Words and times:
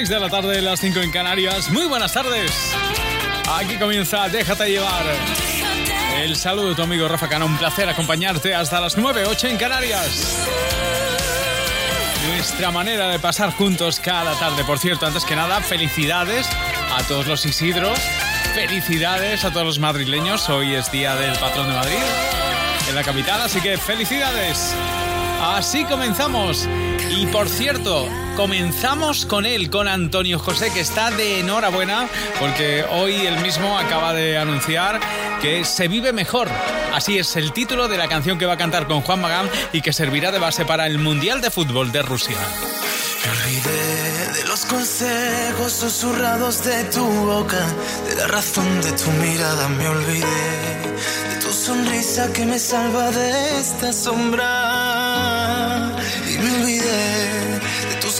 Las 0.00 0.08
6 0.08 0.18
de 0.18 0.20
la 0.20 0.30
tarde, 0.30 0.62
las 0.62 0.80
5 0.80 0.98
en 1.00 1.10
Canarias. 1.10 1.70
Muy 1.70 1.84
buenas 1.84 2.14
tardes. 2.14 2.50
Aquí 3.52 3.76
comienza 3.76 4.30
Déjate 4.30 4.70
llevar. 4.70 5.04
El 6.16 6.36
saludo 6.36 6.70
de 6.70 6.74
tu 6.74 6.82
amigo 6.82 7.06
Rafa 7.06 7.28
Cano. 7.28 7.44
Un 7.44 7.58
placer 7.58 7.86
acompañarte 7.86 8.54
hasta 8.54 8.80
las 8.80 8.96
9, 8.96 9.24
8 9.26 9.48
en 9.48 9.58
Canarias. 9.58 10.38
Nuestra 12.28 12.70
manera 12.70 13.08
de 13.08 13.18
pasar 13.18 13.52
juntos 13.52 14.00
cada 14.00 14.38
tarde. 14.38 14.64
Por 14.64 14.78
cierto, 14.78 15.04
antes 15.04 15.26
que 15.26 15.36
nada, 15.36 15.60
felicidades 15.60 16.48
a 16.96 17.02
todos 17.02 17.26
los 17.26 17.44
Isidros. 17.44 17.98
Felicidades 18.54 19.44
a 19.44 19.50
todos 19.50 19.66
los 19.66 19.78
madrileños. 19.80 20.48
Hoy 20.48 20.76
es 20.76 20.90
día 20.90 21.14
del 21.14 21.36
patrón 21.38 21.68
de 21.68 21.74
Madrid, 21.74 22.02
en 22.88 22.94
la 22.94 23.02
capital, 23.02 23.42
así 23.42 23.60
que 23.60 23.76
felicidades. 23.76 24.74
Así 25.42 25.84
comenzamos. 25.84 26.66
Y 27.16 27.26
por 27.26 27.48
cierto, 27.48 28.08
comenzamos 28.36 29.26
con 29.26 29.44
él, 29.44 29.68
con 29.70 29.88
Antonio 29.88 30.38
José, 30.38 30.72
que 30.72 30.80
está 30.80 31.10
de 31.10 31.40
enhorabuena 31.40 32.08
porque 32.38 32.84
hoy 32.90 33.26
él 33.26 33.38
mismo 33.40 33.78
acaba 33.78 34.12
de 34.14 34.38
anunciar 34.38 35.00
que 35.42 35.64
se 35.64 35.88
vive 35.88 36.12
mejor. 36.12 36.48
Así 36.94 37.18
es 37.18 37.36
el 37.36 37.52
título 37.52 37.88
de 37.88 37.98
la 37.98 38.08
canción 38.08 38.38
que 38.38 38.46
va 38.46 38.54
a 38.54 38.58
cantar 38.58 38.86
con 38.86 39.00
Juan 39.00 39.20
Magán 39.20 39.50
y 39.72 39.80
que 39.80 39.92
servirá 39.92 40.30
de 40.30 40.38
base 40.38 40.64
para 40.64 40.86
el 40.86 40.98
Mundial 40.98 41.40
de 41.40 41.50
Fútbol 41.50 41.92
de 41.92 42.02
Rusia. 42.02 42.36
Me 43.24 43.30
olvidé 43.30 44.32
de 44.40 44.44
los 44.48 44.64
consejos 44.64 45.72
susurrados 45.72 46.64
de 46.64 46.84
tu 46.84 47.04
boca, 47.04 47.66
de 48.08 48.14
la 48.16 48.26
razón 48.28 48.80
de 48.80 48.92
tu 48.92 49.10
mirada 49.12 49.68
me 49.68 49.88
olvidé, 49.88 50.26
de 51.30 51.40
tu 51.40 51.52
sonrisa 51.52 52.32
que 52.32 52.46
me 52.46 52.58
salva 52.58 53.10
de 53.10 53.60
esta 53.60 53.92
sombra. 53.92 54.99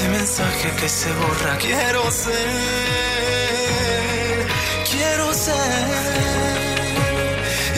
ese 0.00 0.08
mensaje 0.08 0.70
que 0.80 0.88
se 0.88 1.12
borra. 1.12 1.58
Quiero 1.58 2.10
ser, 2.10 2.36
quiero 4.90 5.34
ser. 5.34 5.54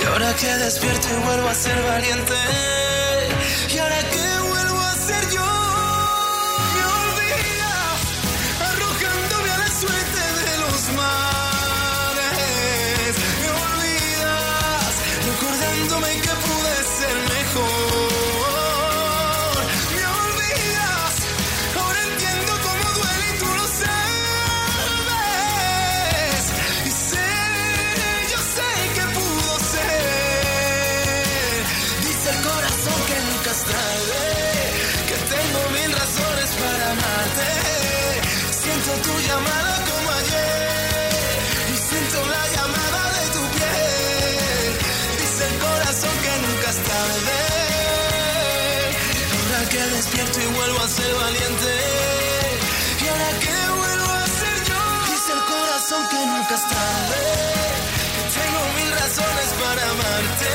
Y 0.01 0.05
ahora 0.07 0.35
que 0.35 0.47
despierto 0.47 1.09
y 1.11 1.27
vuelvo 1.27 1.49
a 1.49 1.55
ser 1.55 1.83
valiente, 1.83 2.35
y 3.75 3.79
ahora 3.79 3.99
que 4.11 4.32
valiente. 51.33 51.73
Y 53.03 53.09
ahora 53.09 53.31
que 53.45 53.57
vuelvo 53.81 54.11
a 54.13 54.27
ser 54.27 54.57
yo. 54.69 54.81
Dice 55.11 55.33
el 55.33 55.43
corazón 55.53 56.03
que 56.11 56.21
nunca 56.27 56.55
es 56.55 56.65
tarde. 56.75 57.21
Que 58.15 58.23
tengo 58.37 58.61
mil 58.77 58.91
razones 59.01 59.49
para 59.61 59.83
amarte. 59.95 60.53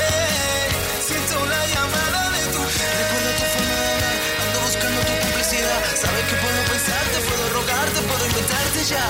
Siento 1.08 1.36
la 1.46 1.62
llamada 1.74 2.20
de 2.36 2.42
tu 2.54 2.62
piel. 2.74 2.94
Recuerdo 3.00 3.30
tu 3.38 3.44
forma 3.54 3.76
de 3.82 3.88
hablar. 3.92 4.16
Ando 4.42 4.58
buscando 4.66 5.00
tu 5.08 5.14
complicidad. 5.24 5.80
Sabes 6.02 6.24
que 6.28 6.36
puedo 6.44 6.60
pensarte, 6.72 7.16
puedo 7.28 7.44
rogarte, 7.58 7.98
puedo 8.10 8.24
inventarte 8.26 8.80
ya. 8.92 9.06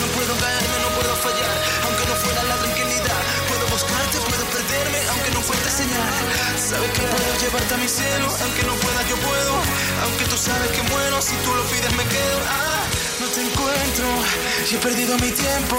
No 0.00 0.06
puedo 0.16 0.32
caerme, 0.42 0.71
llevarte 7.42 7.74
a 7.74 7.76
mi 7.78 7.88
cielo. 7.88 8.26
Aunque 8.42 8.62
no 8.62 8.74
pueda, 8.74 9.00
yo 9.08 9.16
puedo. 9.16 9.52
Aunque 10.04 10.24
tú 10.30 10.36
sabes 10.36 10.70
que 10.70 10.82
muero, 10.82 11.20
si 11.20 11.34
tú 11.44 11.50
lo 11.54 11.64
pides, 11.64 11.92
me 11.96 12.04
quedo. 12.04 12.38
Ah, 12.48 12.82
no 13.20 13.26
te 13.34 13.40
encuentro 13.42 14.06
y 14.70 14.74
he 14.74 14.78
perdido 14.78 15.12
mi 15.18 15.30
tiempo. 15.30 15.76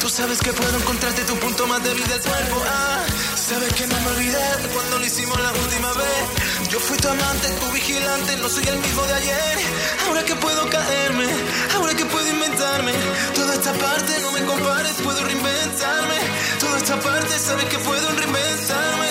Tú 0.00 0.08
sabes 0.08 0.38
que 0.40 0.52
puedo 0.52 0.76
encontrarte 0.76 1.22
tu 1.24 1.34
punto 1.36 1.66
más 1.66 1.82
débil 1.82 2.06
del 2.06 2.20
cuerpo. 2.20 2.56
Ah, 2.68 3.04
sabes 3.34 3.72
que 3.74 3.86
no 3.86 3.96
me 4.00 4.08
olvidé 4.14 4.48
cuando 4.74 4.98
lo 4.98 5.06
hicimos 5.06 5.38
la 5.40 5.52
última 5.52 5.90
vez. 5.94 6.22
Yo 6.70 6.78
fui 6.78 6.96
tu 6.98 7.08
amante, 7.08 7.48
tu 7.60 7.68
vigilante, 7.72 8.36
no 8.36 8.48
soy 8.48 8.66
el 8.68 8.78
mismo 8.78 9.02
de 9.06 9.14
ayer. 9.14 9.56
Ahora 10.06 10.24
que 10.24 10.34
puedo 10.36 10.68
caerme, 10.68 11.26
ahora 11.76 11.94
que 11.94 12.04
puedo 12.04 12.28
inventarme. 12.28 12.92
Toda 13.34 13.54
esta 13.54 13.72
parte 13.72 14.12
no 14.20 14.30
me 14.32 14.44
compares, 14.44 14.94
puedo 15.02 15.20
reinventarme. 15.24 16.18
Toda 16.60 16.78
esta 16.78 16.96
parte 17.00 17.38
sabes 17.38 17.64
que 17.72 17.78
puedo 17.78 18.06
reinventarme. 18.20 19.09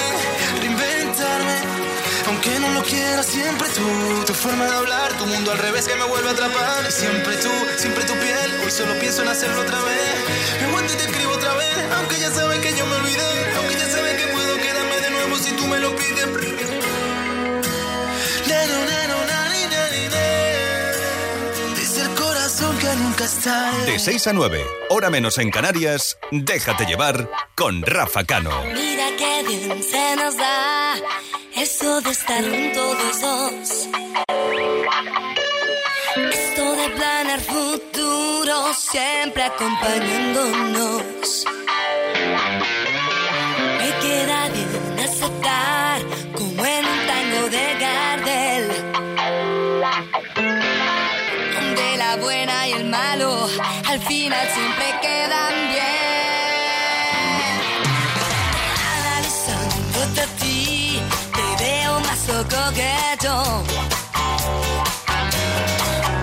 Aunque 2.89 3.03
no 3.03 3.15
lo 3.15 3.21
quiera, 3.21 3.24
siempre 3.24 3.68
tú, 3.69 4.25
tu 4.25 4.33
forma 4.33 4.65
de 4.65 4.71
hablar, 4.71 5.18
tu 5.18 5.25
mundo 5.25 5.51
al 5.51 5.57
revés 5.59 5.88
que 5.88 5.95
me 5.95 6.06
vuelve 6.06 6.30
a 6.30 6.31
atrapar. 6.31 6.86
Y 6.88 6.91
siempre 6.91 7.36
tú, 7.38 7.50
siempre 7.77 8.03
tu 8.06 8.13
piel, 8.13 8.62
hoy 8.63 8.71
solo 8.71 8.97
pienso 9.00 9.21
en 9.21 9.27
hacerlo 9.27 9.62
otra 9.62 9.80
vez. 9.83 10.59
Me 10.59 10.68
aguanto 10.68 10.94
y 10.94 10.97
te 10.97 11.03
escribo 11.03 11.33
otra 11.33 11.53
vez, 11.53 11.77
aunque 11.97 12.19
ya 12.19 12.31
sabes 12.31 12.59
que 12.59 12.75
yo 12.75 12.86
me 12.86 12.95
olvidé. 12.95 13.56
Aunque 13.57 13.74
ya 13.75 13.89
sabes 13.89 14.15
que 14.15 14.27
puedo 14.31 14.57
quedarme 14.57 15.00
de 15.01 15.09
nuevo 15.12 15.38
si 15.38 15.51
tú 15.51 15.68
me 15.68 15.80
lo 15.80 15.95
pides. 15.95 16.09
Dice 21.75 22.01
el 22.01 22.15
corazón 22.15 22.77
que 22.80 22.95
nunca 22.95 23.25
está. 23.25 23.71
De 23.85 24.00
6 24.00 24.27
a 24.27 24.33
9, 24.33 24.65
hora 24.89 25.09
menos 25.09 25.38
en 25.38 25.51
Canarias, 25.51 26.18
déjate 26.31 26.85
llevar 26.85 27.30
con 27.56 27.83
Rafa 27.83 28.24
Cano. 28.24 28.63
Mira 28.74 29.06
qué 29.18 29.44
bien 29.47 29.83
se 29.83 30.15
nos 30.15 30.35
da 30.38 30.95
eso 31.61 32.01
de 32.01 32.09
estar 32.11 32.41
juntos 32.41 32.97
los 33.03 33.21
dos. 33.21 33.89
Esto 36.31 36.75
de 36.75 36.89
planear 36.89 37.39
futuro 37.41 38.73
siempre 38.73 39.44
acompañándonos. 39.44 41.45
Me 43.77 43.91
queda 44.03 44.50
bien 44.50 45.00
aceptar 45.00 46.01
como 46.38 46.65
en 46.65 46.85
un 46.85 47.07
tango 47.07 47.50
de 47.50 47.75
Gardel. 47.83 48.65
Donde 51.56 51.97
la 51.97 52.15
buena 52.17 52.67
y 52.69 52.71
el 52.71 52.85
malo 52.85 53.50
al 53.85 54.00
final 54.00 54.47
siempre 54.47 54.85
quedan 55.01 55.69
coqueto 62.50 63.63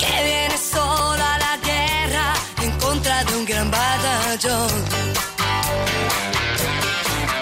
que 0.01 0.15
viene 0.25 0.57
solo 0.59 1.23
a 1.35 1.39
la 1.39 1.57
guerra 1.69 2.27
en 2.63 2.71
contra 2.79 3.25
de 3.25 3.37
un 3.37 3.45
gran 3.45 3.71
batallón. 3.71 4.73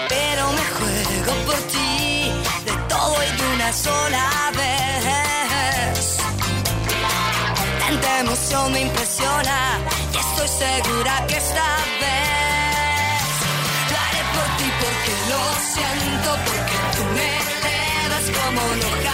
Pero 0.09 0.43
me 0.57 0.65
juego 0.77 1.31
por 1.47 1.59
ti 1.73 2.31
de 2.65 2.73
todo 2.87 3.15
y 3.23 3.31
de 3.37 3.45
una 3.55 3.73
sola 3.73 4.25
vez. 4.59 6.17
Tanta 7.79 8.19
emoción 8.19 8.71
me 8.71 8.81
impresiona 8.81 9.57
y 10.13 10.17
estoy 10.17 10.47
segura 10.47 11.13
que 11.27 11.37
esta 11.37 11.67
vez 12.03 13.23
lo 13.91 13.97
haré 14.05 14.23
por 14.35 14.47
ti 14.57 14.67
porque 14.81 15.13
lo 15.31 15.41
siento, 15.73 16.24
elevas 18.73 18.95
como 18.95 19.04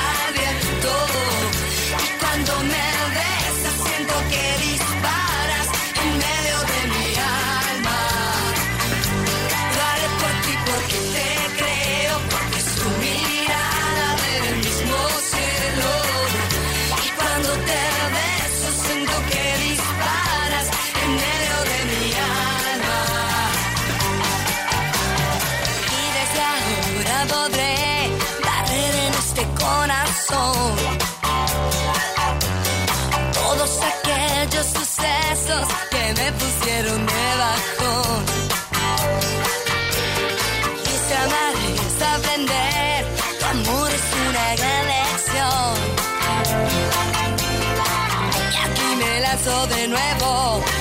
de 49.71 49.87
nuevo 49.87 50.80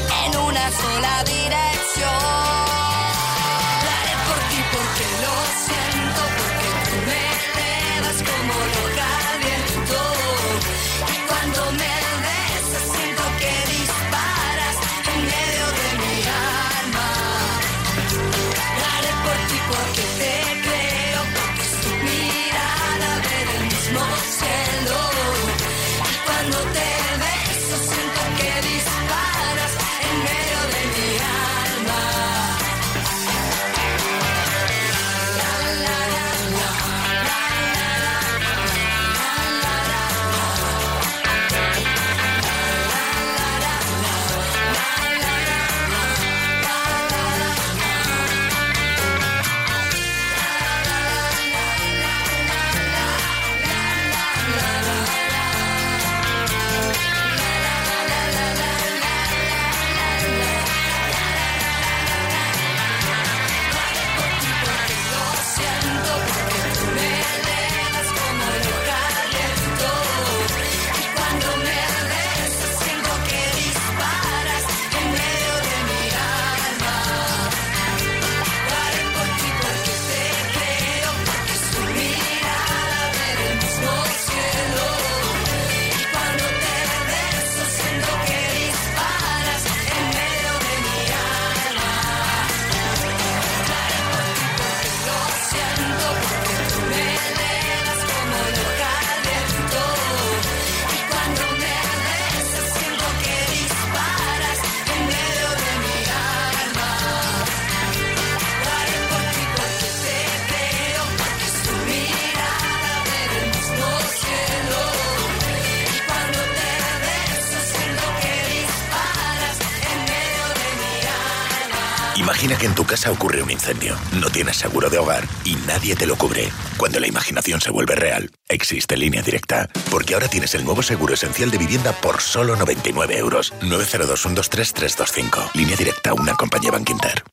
casa 123.11 123.13
ocurre 123.13 123.43
un 123.43 123.51
incendio, 123.51 123.97
no 124.21 124.31
tienes 124.31 124.57
seguro 124.57 124.89
de 124.89 124.99
hogar 124.99 125.27
y 125.45 125.55
nadie 125.67 125.95
te 125.97 126.07
lo 126.07 126.17
cubre. 126.17 126.51
Cuando 126.77 127.01
la 127.01 127.07
imaginación 127.07 127.61
se 127.61 127.71
vuelve 127.71 127.95
real, 127.95 128.31
existe 128.49 128.97
línea 128.97 129.23
directa. 129.23 129.69
Porque 129.91 130.15
ahora 130.15 130.29
tienes 130.29 130.55
el 130.55 130.65
nuevo 130.65 130.83
seguro 130.83 131.15
esencial 131.15 131.51
de 131.51 131.59
vivienda 131.59 131.93
por 131.93 132.21
solo 132.21 132.57
99 132.57 133.19
euros. 133.19 133.53
902-123-325. 133.63 135.51
Línea 135.55 135.77
directa, 135.77 136.15
una 136.15 136.35
compañía 136.35 136.71
Bank 136.71 136.91
Inter. 136.91 137.25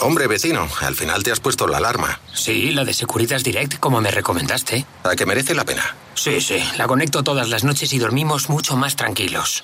Hombre, 0.00 0.26
vecino, 0.26 0.68
al 0.80 0.96
final 0.96 1.22
te 1.22 1.30
has 1.30 1.38
puesto 1.38 1.68
la 1.68 1.76
alarma. 1.76 2.20
Sí, 2.34 2.72
la 2.72 2.84
de 2.84 2.92
Securitas 2.92 3.44
Direct, 3.44 3.78
como 3.78 4.00
me 4.00 4.10
recomendaste. 4.10 4.84
A 5.04 5.14
que 5.14 5.26
merece 5.26 5.54
la 5.54 5.64
pena. 5.64 5.94
Sí, 6.14 6.40
sí, 6.40 6.58
la 6.76 6.88
conecto 6.88 7.22
todas 7.22 7.48
las 7.48 7.62
noches 7.62 7.92
y 7.92 7.98
dormimos 7.98 8.48
mucho 8.48 8.76
más 8.76 8.96
tranquilos. 8.96 9.62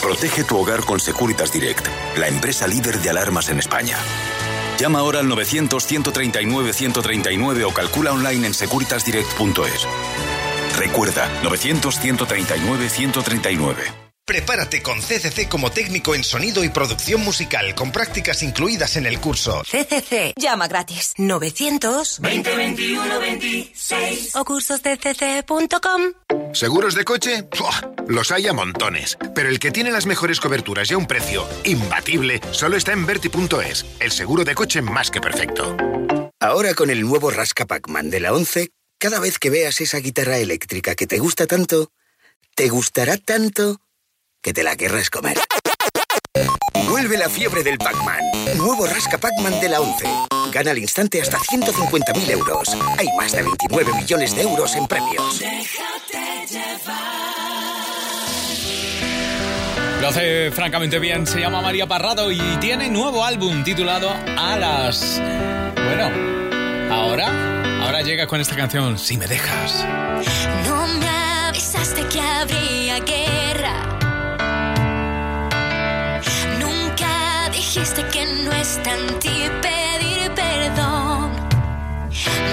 Protege 0.00 0.44
tu 0.44 0.56
hogar 0.56 0.84
con 0.84 1.00
Securitas 1.00 1.52
Direct, 1.52 1.86
la 2.16 2.28
empresa 2.28 2.66
líder 2.66 2.98
de 3.00 3.10
alarmas 3.10 3.50
en 3.50 3.58
España. 3.58 3.98
Llama 4.78 5.00
ahora 5.00 5.18
al 5.20 5.26
900-139-139 5.26 7.64
o 7.64 7.70
calcula 7.72 8.12
online 8.12 8.46
en 8.46 8.54
securitasdirect.es. 8.54 9.88
Recuerda, 10.78 11.28
900-139-139. 11.42 14.07
Prepárate 14.28 14.82
con 14.82 15.00
CCC 15.00 15.48
como 15.48 15.70
técnico 15.70 16.14
en 16.14 16.22
sonido 16.22 16.62
y 16.62 16.68
producción 16.68 17.22
musical, 17.22 17.74
con 17.74 17.90
prácticas 17.90 18.42
incluidas 18.42 18.96
en 18.96 19.06
el 19.06 19.20
curso. 19.20 19.62
CCC. 19.62 20.34
Llama 20.36 20.68
gratis. 20.68 21.14
900 21.16 22.20
2021 22.20 23.20
26 23.20 24.36
o 24.36 24.44
cursosdecc.com. 24.44 26.02
¿Seguros 26.52 26.94
de 26.94 27.04
coche? 27.06 27.48
Los 28.06 28.30
hay 28.30 28.48
a 28.48 28.52
montones. 28.52 29.16
Pero 29.34 29.48
el 29.48 29.58
que 29.58 29.70
tiene 29.70 29.90
las 29.90 30.04
mejores 30.04 30.40
coberturas 30.40 30.90
y 30.90 30.94
a 30.94 30.98
un 30.98 31.06
precio 31.06 31.48
imbatible 31.64 32.42
solo 32.50 32.76
está 32.76 32.92
en 32.92 33.06
Verti.es, 33.06 33.86
el 33.98 34.12
seguro 34.12 34.44
de 34.44 34.54
coche 34.54 34.82
más 34.82 35.10
que 35.10 35.22
perfecto. 35.22 35.74
Ahora 36.38 36.74
con 36.74 36.90
el 36.90 37.00
nuevo 37.00 37.30
Rasca 37.30 37.64
Pacman 37.64 38.10
de 38.10 38.20
la 38.20 38.34
11, 38.34 38.72
cada 38.98 39.20
vez 39.20 39.38
que 39.38 39.48
veas 39.48 39.80
esa 39.80 40.00
guitarra 40.00 40.36
eléctrica 40.36 40.94
que 40.94 41.06
te 41.06 41.18
gusta 41.18 41.46
tanto, 41.46 41.92
te 42.54 42.68
gustará 42.68 43.16
tanto 43.16 43.80
que 44.42 44.52
te 44.52 44.62
la 44.62 44.76
querrás 44.76 45.10
comer. 45.10 45.38
Vuelve 46.88 47.18
la 47.18 47.28
fiebre 47.28 47.62
del 47.62 47.78
Pac-Man. 47.78 48.20
Nuevo 48.56 48.86
Rasca 48.86 49.18
Pac-Man 49.18 49.60
de 49.60 49.68
la 49.68 49.80
11. 49.80 50.04
Gana 50.52 50.70
al 50.70 50.78
instante 50.78 51.20
hasta 51.20 51.38
150.000 51.38 52.30
euros. 52.30 52.68
Hay 52.96 53.08
más 53.16 53.32
de 53.32 53.42
29 53.42 53.92
millones 53.94 54.34
de 54.34 54.42
euros 54.42 54.74
en 54.76 54.86
premios. 54.86 55.40
Déjate 55.40 56.46
llevar. 56.48 57.28
Lo 60.00 60.08
hace 60.08 60.50
francamente 60.52 60.98
bien. 60.98 61.26
Se 61.26 61.40
llama 61.40 61.60
María 61.60 61.86
Parrado 61.86 62.30
y 62.30 62.40
tiene 62.60 62.88
nuevo 62.88 63.24
álbum 63.24 63.64
titulado 63.64 64.10
Alas. 64.36 65.20
Bueno, 65.74 66.94
ahora, 66.94 67.82
ahora 67.84 68.02
llegas 68.02 68.28
con 68.28 68.40
esta 68.40 68.56
canción, 68.56 68.98
Si 68.98 69.16
me 69.16 69.26
dejas. 69.26 69.84
No 70.66 70.86
me 70.86 71.08
avisaste 71.48 72.06
que 72.06 72.20
abrí 72.20 72.77
cuesta 78.68 78.94
en 78.94 79.18
ti 79.18 79.50
pedir 79.62 80.30
perdón. 80.34 81.30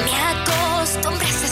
Me 0.05 0.15
acostumbré 0.34 1.27
a 1.27 1.45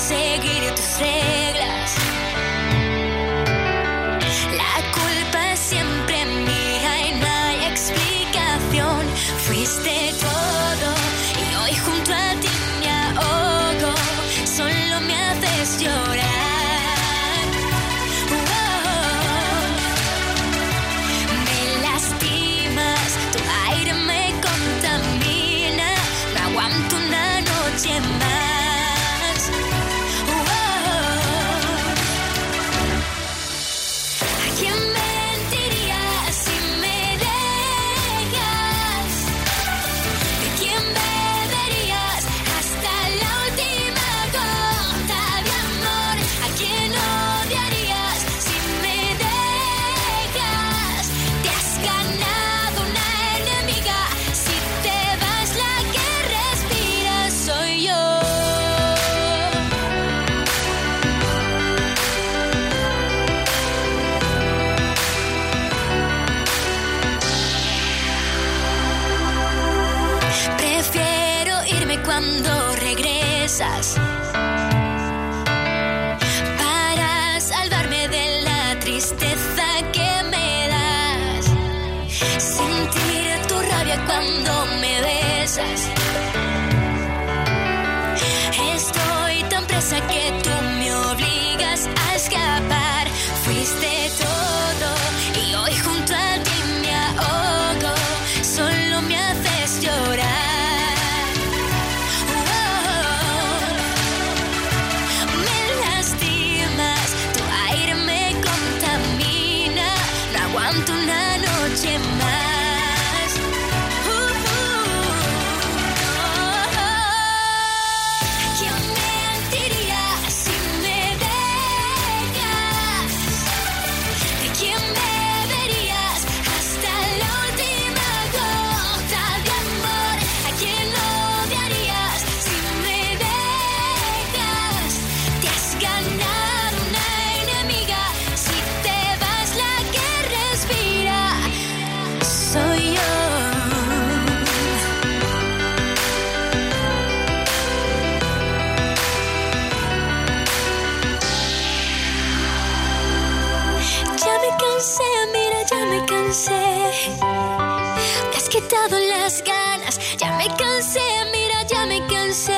las 159.24 159.44
ganas. 159.44 160.00
Ya 160.18 160.32
me 160.38 160.48
cansé, 160.56 161.02
mira, 161.32 161.64
ya 161.64 161.86
me 161.86 162.06
cansé. 162.08 162.54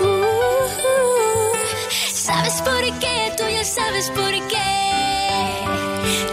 Uh, 0.00 0.04
uh, 0.04 0.66
uh. 0.66 1.52
¿Sabes 2.12 2.62
por 2.62 2.98
qué? 2.98 3.32
Tú 3.36 3.44
ya 3.48 3.64
sabes 3.64 4.10
por 4.10 4.32
qué. 4.48 4.70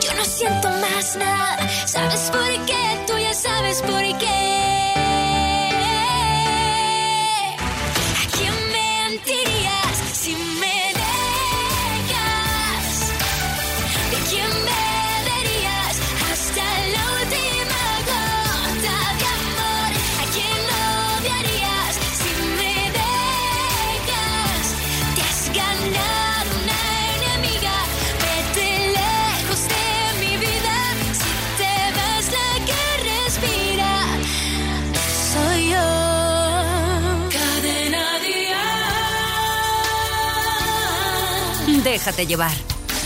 Yo 0.01 0.13
no 0.15 0.25
siento 0.25 0.69
más 0.69 1.15
nada. 1.15 1.69
¿Sabes 1.85 2.29
por 2.31 2.65
qué? 2.65 3.03
Tú 3.05 3.17
ya 3.17 3.33
sabes 3.33 3.81
por 3.81 4.17
qué. 4.17 4.46
Déjate 41.93 42.27
llevar. 42.27 42.51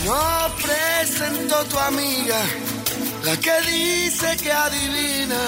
No 0.05 0.55
presento 0.55 1.55
tu 1.65 1.77
amiga, 1.77 2.41
la 3.23 3.37
que 3.37 3.55
dice 3.61 4.35
que 4.41 4.51
adivina 4.51 5.41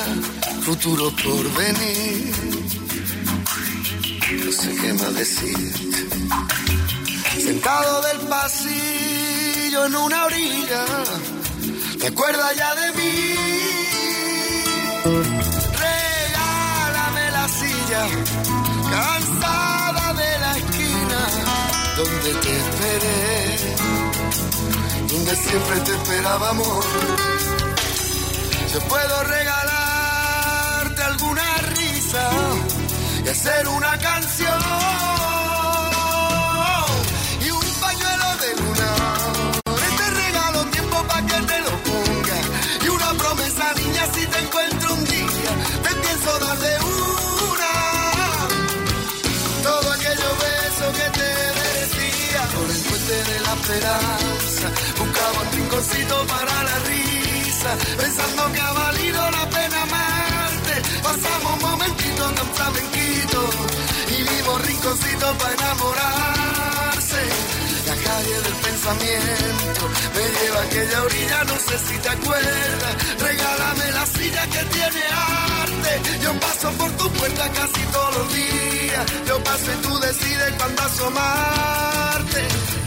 futuro 0.61 1.11
por 1.23 1.43
venir. 1.55 2.31
No 4.45 4.51
sé 4.51 4.75
qué 4.79 4.93
más 4.93 5.15
decir. 5.15 5.57
Sentado 7.43 8.01
del 8.03 8.19
pasillo 8.27 9.87
en 9.87 9.95
una 9.95 10.25
orilla, 10.25 10.85
te 11.99 12.07
acuerdas 12.09 12.55
ya 12.55 12.75
de 12.75 12.91
mí. 12.99 13.35
Regálame 15.87 17.31
la 17.31 17.47
silla, 17.49 18.03
cansada 18.91 19.82
donde 21.97 22.33
te 22.41 22.57
esperé, 22.57 23.57
donde 25.11 25.35
siempre 25.35 25.79
te 25.81 25.91
esperábamos. 25.91 26.85
Yo 28.73 28.79
puedo 28.87 29.23
regalarte 29.23 31.03
alguna 31.03 31.57
risa 31.75 32.29
y 33.25 33.29
hacer 33.29 33.67
una 33.67 33.97
canción 33.99 35.12
esperanza. 53.63 54.67
Buscaba 54.97 55.39
un 55.41 55.51
rinconcito 55.55 56.27
para 56.27 56.63
la 56.63 56.77
risa, 56.91 57.71
pensando 57.97 58.51
que 58.51 58.59
ha 58.59 58.71
valido 58.71 59.31
la 59.31 59.49
pena 59.49 59.81
amarte. 59.83 60.73
Pasamos 61.01 61.61
momentitos 61.61 62.35
tan 62.35 62.47
flamenquitos 62.55 63.49
y 64.15 64.17
vimos 64.23 64.61
rinconcitos 64.67 65.35
para 65.37 65.53
enamorarse. 65.53 67.21
La 67.87 67.95
calle 67.95 68.35
del 68.45 68.55
pensamiento 68.67 69.83
me 70.15 70.23
lleva 70.35 70.59
a 70.59 70.63
aquella 70.63 71.03
orilla, 71.03 71.43
no 71.45 71.55
sé 71.67 71.75
si 71.87 71.97
te 71.99 72.09
acuerdas. 72.09 72.93
Regálame 73.19 73.91
la 73.91 74.05
silla 74.05 74.43
que 74.47 74.63
tiene 74.75 75.03
arte. 75.63 75.93
Yo 76.21 76.31
paso 76.39 76.69
por 76.79 76.91
tu 76.91 77.09
puerta 77.11 77.49
casi 77.49 77.81
todos 77.91 78.17
los 78.17 78.33
días. 78.33 79.05
Yo 79.27 79.43
paso 79.43 79.71
y 79.71 79.75
tú 79.85 79.99
decides 79.99 80.51
cuándo 80.57 80.81
asomarte 80.81 82.82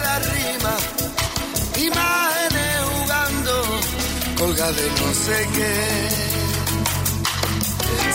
la 0.00 0.18
rima, 0.18 0.74
imágenes 1.76 2.76
jugando, 2.92 3.54
colga 4.38 4.72
de 4.72 4.90
no 5.00 5.14
sé 5.24 5.48
qué. 5.54 5.74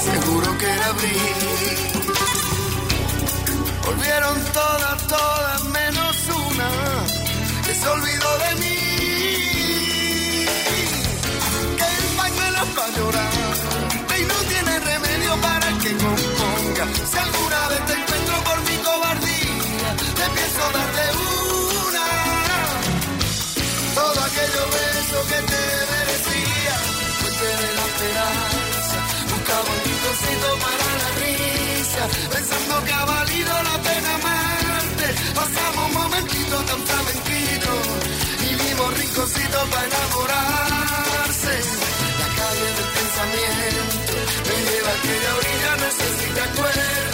Seguro 0.10 0.58
que 0.58 0.66
era 0.66 0.88
abril. 0.88 1.22
Volvieron 3.86 4.38
todas, 4.54 5.08
todas 5.08 5.64
menos 5.66 6.16
una 6.50 6.70
que 7.66 7.74
se 7.74 7.88
olvidó 7.88 8.38
de 8.40 8.56
mí. 8.62 8.87
Para 12.78 12.94
llorar 12.96 13.32
y 14.20 14.22
no 14.32 14.38
tiene 14.52 14.80
remedio 14.80 15.34
para 15.42 15.68
que 15.82 15.92
componga. 15.98 16.86
Si 17.10 17.18
alguna 17.18 17.62
vez 17.70 17.82
te 17.88 17.94
encuentro 18.00 18.36
por 18.48 18.58
mi 18.68 18.78
cobardía, 18.88 19.90
te 20.18 20.26
pienso 20.36 20.64
darte 20.78 21.04
una. 21.82 22.08
Todo 24.00 24.20
aquello 24.30 24.64
beso 24.78 25.18
que 25.32 25.40
te 25.52 25.64
merecía, 25.94 26.76
fuente 27.20 27.50
de 27.62 27.70
la 27.78 27.84
esperanza. 27.90 28.98
Buscaba 29.32 29.70
un 29.76 29.82
rinconcito 29.88 30.50
para 30.66 30.88
la 31.02 31.10
risa, 31.24 32.04
pensando 32.34 32.74
que 32.86 32.94
ha 32.94 33.06
valido 33.06 33.54
la 33.70 33.78
pena 33.88 34.10
amarte. 34.20 35.08
Pasamos 35.40 35.86
momentitos 36.00 36.62
tan 36.70 36.82
flamenquitos 36.90 37.82
y 38.48 38.50
vimos 38.62 38.90
rinconcitos 39.00 39.64
para 39.72 39.86
enamorarse. 39.88 40.87
Aquella 44.98 45.36
orilla, 45.36 45.76
no 45.78 45.92
sé 45.92 47.07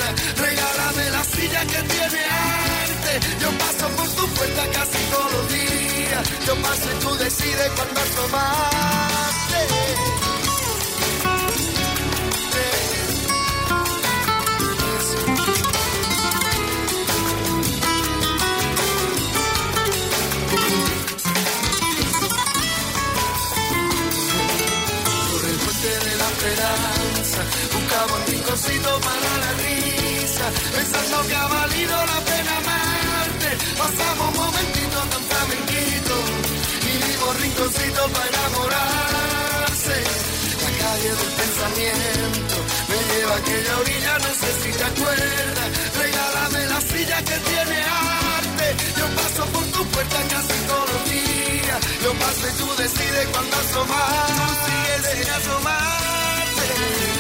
Del 41.04 41.12
pensamiento 41.12 42.56
me 42.88 42.96
lleva 43.13 43.34
a 43.34 43.38
aquella 43.38 43.78
orilla, 43.78 44.20
no 44.20 44.32
sé 44.39 44.50
si 44.63 44.72
te 44.72 44.84
acuerdas. 44.86 45.70
Regálame 46.00 46.66
la 46.68 46.80
silla 46.80 47.18
que 47.24 47.38
tiene 47.50 47.84
arte. 47.84 48.76
Yo 48.98 49.06
paso 49.13 49.46
por 49.52 49.66
tu 49.66 49.86
puerta 49.88 50.18
casi 50.30 50.54
todos 50.66 50.94
los 50.94 51.04
días. 51.12 51.80
Yo 52.04 52.13
paso 52.13 52.48
y 52.48 52.52
tú 52.58 52.68
decides 52.82 53.28
cuándo 53.34 53.58
asomar. 53.58 54.28
Sigues 54.66 55.12
sin 55.13 55.30
asomarte. 55.30 57.12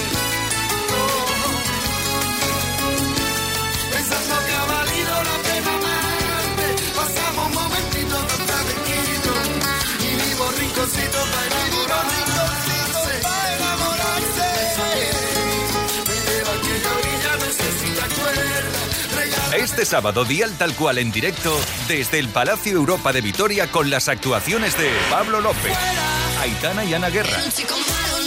Este 19.55 19.85
sábado, 19.85 20.25
Dial 20.25 20.51
Tal 20.57 20.73
Cual 20.75 20.97
en 20.97 21.11
directo 21.11 21.55
desde 21.87 22.17
el 22.17 22.29
Palacio 22.29 22.73
Europa 22.73 23.13
de 23.13 23.21
Vitoria 23.21 23.69
con 23.69 23.89
las 23.89 24.07
actuaciones 24.07 24.75
de 24.77 24.89
Pablo 25.11 25.41
López, 25.41 25.77
Aitana 26.41 26.83
y 26.83 26.93
Ana 26.95 27.09
Guerra, 27.09 27.37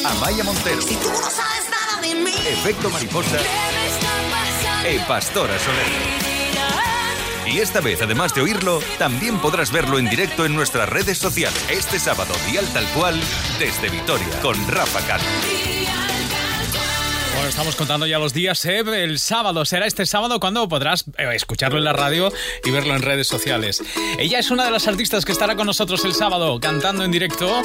Amaya 0.04 0.44
Montero, 0.44 0.78
Efecto 2.48 2.90
Mariposa 2.90 3.38
e 4.84 5.00
Pastora 5.08 5.58
Soler. 5.58 7.52
Y 7.52 7.58
esta 7.58 7.80
vez, 7.80 8.00
además 8.02 8.32
de 8.32 8.42
oírlo, 8.42 8.80
también 8.98 9.40
podrás 9.40 9.72
verlo 9.72 9.98
en 9.98 10.08
directo 10.08 10.46
en 10.46 10.54
nuestras 10.54 10.88
redes 10.88 11.18
sociales. 11.18 11.58
Este 11.68 11.98
sábado, 11.98 12.32
Dial 12.48 12.66
Tal 12.72 12.86
Cual 12.92 13.20
desde 13.58 13.90
Vitoria 13.90 14.40
con 14.42 14.54
Rafa 14.68 15.00
Cano. 15.06 15.24
Bueno, 17.46 17.58
estamos 17.58 17.76
contando 17.76 18.06
ya 18.06 18.18
los 18.18 18.32
días, 18.32 18.64
¿eh? 18.64 18.80
El 19.04 19.20
sábado 19.20 19.64
será 19.64 19.86
este 19.86 20.04
sábado 20.04 20.40
cuando 20.40 20.68
podrás 20.68 21.04
eh, 21.16 21.28
escucharlo 21.32 21.78
en 21.78 21.84
la 21.84 21.92
radio 21.92 22.32
y 22.64 22.72
verlo 22.72 22.96
en 22.96 23.02
redes 23.02 23.28
sociales. 23.28 23.84
Ella 24.18 24.40
es 24.40 24.50
una 24.50 24.64
de 24.64 24.72
las 24.72 24.88
artistas 24.88 25.24
que 25.24 25.30
estará 25.30 25.54
con 25.54 25.64
nosotros 25.64 26.04
el 26.04 26.12
sábado 26.12 26.58
cantando 26.58 27.04
en 27.04 27.12
directo 27.12 27.62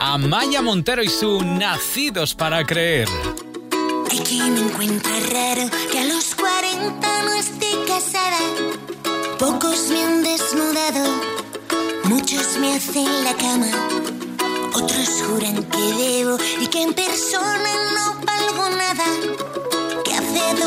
a 0.00 0.18
Maya 0.18 0.60
Montero 0.60 1.04
y 1.04 1.08
su 1.08 1.40
Nacidos 1.40 2.34
para 2.34 2.66
Creer. 2.66 3.06
Hay 4.10 4.18
quien 4.18 4.58
encuentra 4.58 5.12
raro 5.30 5.70
que 5.92 6.00
a 6.00 6.04
los 6.04 6.34
40 6.34 7.22
no 7.22 7.32
esté 7.34 7.70
casada. 7.86 8.38
Pocos 9.38 9.88
me 9.90 10.02
han 10.02 10.24
desnudado, 10.24 11.22
muchos 12.06 12.58
me 12.58 12.74
hacen 12.74 13.22
la 13.22 13.34
cama. 13.34 13.70
Otros 14.74 15.08
juran 15.28 15.62
que 15.62 15.78
debo 15.78 16.38
y 16.60 16.66
que 16.66 16.82
en 16.82 16.92
persona 16.92 17.70
no 17.94 18.11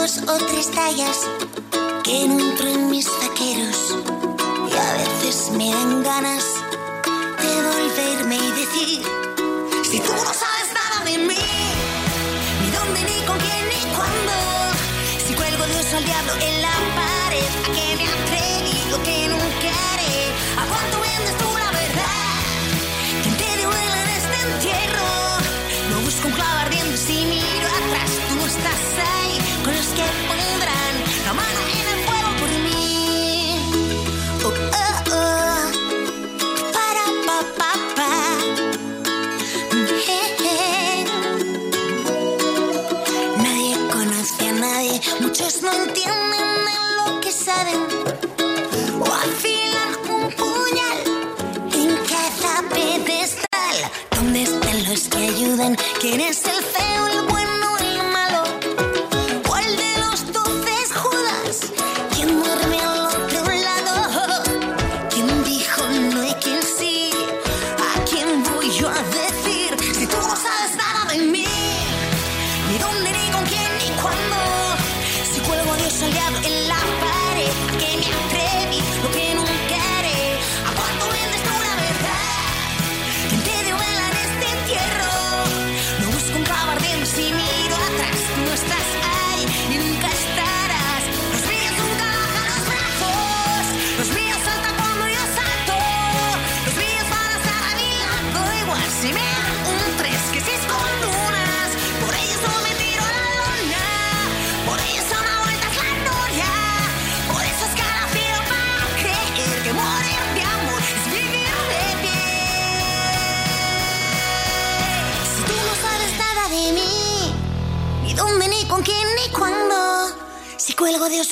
o 0.06 0.38
tres 0.38 0.70
tallas 0.70 1.28
que 2.04 2.28
no 2.28 2.40
entro 2.40 2.68
en 2.68 2.92
mis 2.92 3.08
vaqueros. 3.08 3.96
Y 4.70 4.74
a 4.78 4.94
veces 5.02 5.50
me 5.58 5.72
dan 5.72 6.04
ganas 6.04 6.44
de 7.42 7.54
volverme 7.68 8.36
y 8.36 8.52
decir: 8.52 9.02
Si 9.84 10.00
tú 10.00 10.12
no 10.14 10.32
sabes 10.44 10.70
nada 10.76 11.06
de 11.06 11.18
mí 11.18 11.46
ni 12.62 12.70
dónde, 12.70 13.02
ni 13.02 13.26
con 13.26 13.38
quién, 13.40 13.66
ni 13.68 13.82
cuándo. 13.96 14.34
Si 15.26 15.34
cuelgo 15.34 15.66
Dios 15.66 15.94
al 15.94 16.06
diablo 16.06 16.34
en 16.40 16.62
la 16.62 16.76
pared, 17.00 17.80
a 17.80 17.85
que 55.74 56.12
ayudan? 56.12 56.75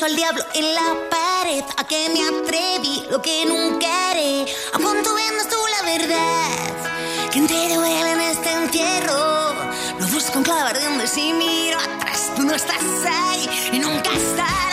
Al 0.05 0.15
diablo 0.17 0.43
en 0.53 0.75
la 0.75 0.95
pared, 1.09 1.63
a 1.77 1.87
que 1.87 2.09
me 2.09 2.23
atreví, 2.23 3.05
lo 3.09 3.21
que 3.21 3.45
nunca 3.45 4.09
haré. 4.09 4.45
¿A 4.73 4.79
cuánto 4.79 5.13
vendas 5.13 5.47
tú 5.47 5.55
la 5.77 5.91
verdad? 5.91 7.29
Que 7.31 7.39
entero 7.39 7.75
duele 7.75 8.11
en 8.11 8.21
este 8.21 8.51
entierro. 8.51 9.53
Lo 9.99 10.07
busco 10.07 10.37
en 10.39 10.43
clave 10.43 10.71
ardiendo 10.71 11.03
y 11.03 11.07
si 11.07 11.33
miro 11.33 11.77
atrás, 11.77 12.31
tú 12.35 12.43
no 12.43 12.53
estás 12.53 12.83
ahí 13.05 13.49
y 13.71 13.79
nunca 13.79 14.11
estarás. 14.11 14.72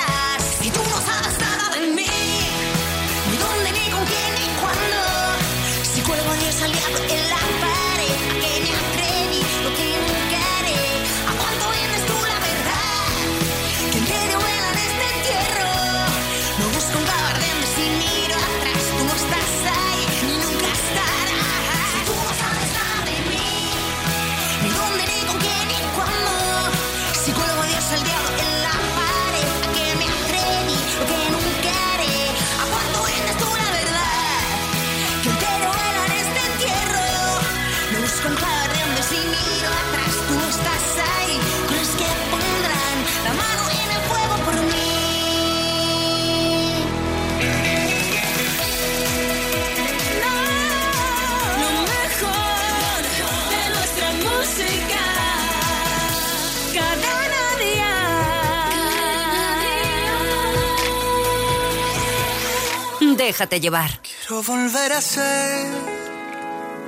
Déjate 63.31 63.61
llevar. 63.61 64.01
Quiero 64.03 64.43
volver 64.43 64.93
a 64.93 65.01
ser 65.01 65.69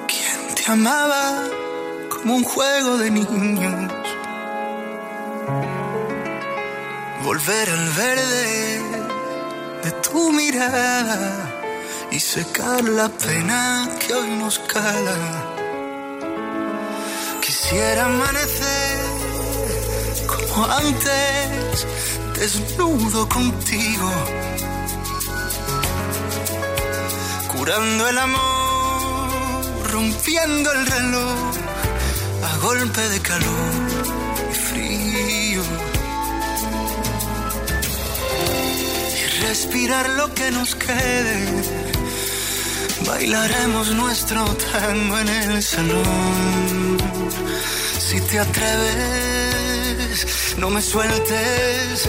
quien 0.08 0.54
te 0.56 0.72
amaba 0.72 1.40
como 2.10 2.34
un 2.34 2.42
juego 2.42 2.98
de 2.98 3.12
niños. 3.12 3.92
Volver 7.22 7.70
al 7.70 7.88
verde 7.90 8.82
de 9.84 9.90
tu 10.02 10.32
mirada 10.32 11.48
y 12.10 12.18
secar 12.18 12.82
la 12.88 13.08
pena 13.08 13.88
que 14.00 14.12
hoy 14.12 14.30
nos 14.30 14.58
cala. 14.58 15.46
Quisiera 17.40 18.06
amanecer 18.06 18.98
como 20.26 20.66
antes, 20.66 21.86
desnudo 22.34 23.28
contigo 23.28 24.10
curando 27.62 28.08
el 28.08 28.18
amor, 28.18 29.92
rompiendo 29.92 30.72
el 30.72 30.84
reloj 30.84 31.54
a 32.42 32.56
golpe 32.56 33.00
de 33.08 33.20
calor 33.20 33.88
y 34.50 34.54
frío. 34.68 35.62
Y 39.14 39.46
respirar 39.46 40.08
lo 40.10 40.34
que 40.34 40.50
nos 40.50 40.74
quede, 40.74 41.38
bailaremos 43.06 43.92
nuestro 43.92 44.44
tango 44.72 45.20
en 45.20 45.28
el 45.28 45.62
salón. 45.62 46.98
Si 48.08 48.20
te 48.22 48.40
atreves, 48.40 50.26
no 50.58 50.68
me 50.68 50.82
sueltes. 50.82 52.08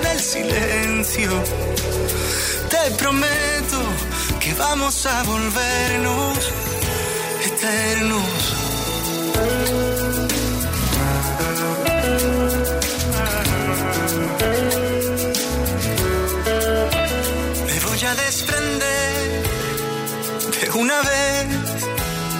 Del 0.00 0.20
silencio. 0.20 1.30
Te 2.70 2.90
prometo 2.92 3.80
que 4.40 4.54
vamos 4.54 5.06
a 5.06 5.22
volvernos 5.24 6.38
eternos. 7.44 8.22
Me 17.66 17.80
voy 17.80 18.04
a 18.04 18.14
desprender 18.14 19.42
de 20.60 20.70
una 20.78 21.00
vez 21.02 21.46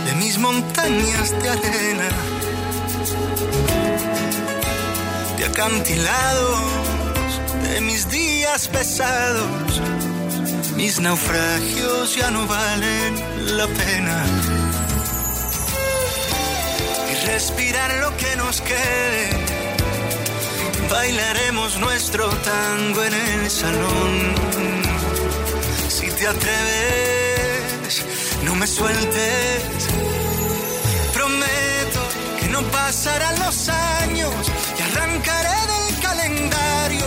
de 0.06 0.12
mis 0.16 0.38
montañas 0.38 1.30
de 1.42 1.48
arena, 1.48 2.08
de 5.36 5.44
acantilados, 5.44 6.99
mis 7.80 8.08
días 8.08 8.68
pesados. 8.68 9.80
Mis 10.76 11.00
naufragios 11.00 12.16
ya 12.16 12.30
no 12.30 12.46
valen 12.46 13.14
la 13.56 13.66
pena. 13.66 14.24
Y 17.10 17.26
respirar 17.26 17.92
lo 18.00 18.16
que 18.16 18.36
nos 18.36 18.60
quede. 18.60 19.30
Bailaremos 20.90 21.78
nuestro 21.78 22.28
tango 22.28 23.04
en 23.04 23.14
el 23.14 23.50
salón. 23.50 24.34
Si 25.88 26.10
te 26.10 26.26
atreves, 26.26 28.04
no 28.44 28.54
me 28.54 28.66
sueltes. 28.66 29.62
Prometo 31.14 32.00
que 32.40 32.48
no 32.48 32.62
pasarán 32.70 33.38
los 33.40 33.68
años 33.68 34.34
y 34.78 34.82
arrancaré 34.82 35.58
del 35.72 36.00
calendario 36.00 37.06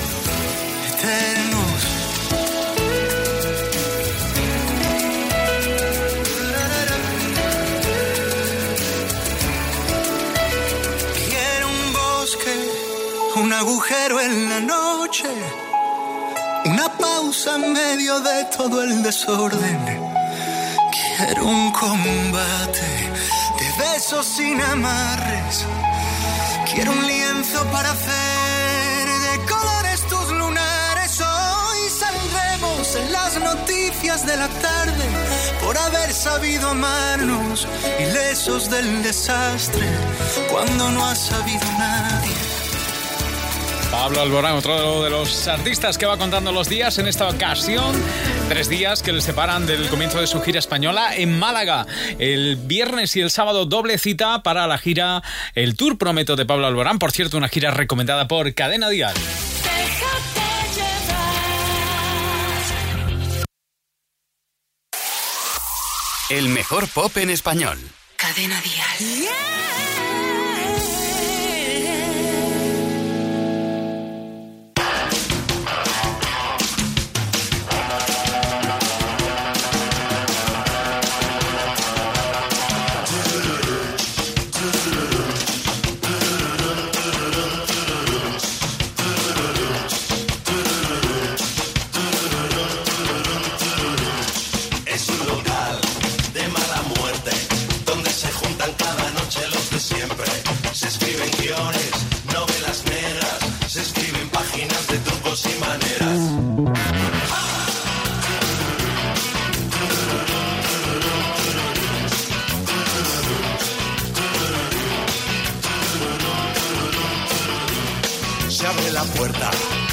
Quiero 11.27 11.67
un 11.67 11.93
bosque, 11.93 12.55
un 13.35 13.53
agujero 13.53 14.21
en 14.21 14.49
la 14.49 14.59
noche, 14.61 15.29
una 16.65 16.87
pausa 16.97 17.55
en 17.55 17.73
medio 17.73 18.19
de 18.19 18.45
todo 18.57 18.83
el 18.83 19.03
desorden. 19.03 20.11
Era 21.29 21.43
un 21.43 21.71
combate 21.71 22.89
de 23.59 23.67
besos 23.83 24.25
sin 24.25 24.59
amarres. 24.61 25.65
Quiero 26.73 26.91
un 26.93 27.05
lienzo 27.05 27.63
para 27.71 27.91
hacer 27.91 28.30
en 32.95 33.11
las 33.11 33.39
noticias 33.39 34.25
de 34.25 34.35
la 34.35 34.47
tarde 34.47 35.05
por 35.63 35.77
haber 35.77 36.11
sabido 36.11 36.69
amarnos, 36.69 37.67
ilesos 37.99 38.69
del 38.69 39.03
desastre, 39.03 39.87
cuando 40.49 40.89
no 40.91 41.05
ha 41.05 41.15
sabido 41.15 41.63
nadie. 41.77 42.33
Pablo 43.91 44.21
Alborán, 44.21 44.55
otro 44.55 45.03
de 45.03 45.09
los 45.09 45.47
artistas 45.47 45.97
que 45.97 46.05
va 46.05 46.17
contando 46.17 46.51
los 46.51 46.69
días 46.69 46.97
en 46.97 47.07
esta 47.07 47.27
ocasión. 47.27 47.93
Tres 48.47 48.69
días 48.69 49.03
que 49.03 49.11
le 49.11 49.21
separan 49.21 49.65
del 49.65 49.87
comienzo 49.89 50.21
de 50.21 50.27
su 50.27 50.41
gira 50.41 50.59
española 50.59 51.15
en 51.15 51.37
Málaga. 51.37 51.85
El 52.17 52.55
viernes 52.55 53.15
y 53.15 53.21
el 53.21 53.31
sábado 53.31 53.65
doble 53.65 53.97
cita 53.97 54.43
para 54.43 54.65
la 54.65 54.77
gira 54.77 55.21
El 55.55 55.75
Tour 55.75 55.97
Prometo 55.97 56.35
de 56.35 56.45
Pablo 56.45 56.67
Alborán. 56.67 56.99
Por 56.99 57.11
cierto, 57.11 57.37
una 57.37 57.49
gira 57.49 57.71
recomendada 57.71 58.27
por 58.27 58.53
Cadena 58.53 58.89
Dial. 58.89 59.13
El 66.31 66.47
mejor 66.47 66.87
pop 66.87 67.17
en 67.17 67.29
español. 67.29 67.77
Cadena 68.15 68.61
Dial. 68.61 69.27
Es 69.27 69.90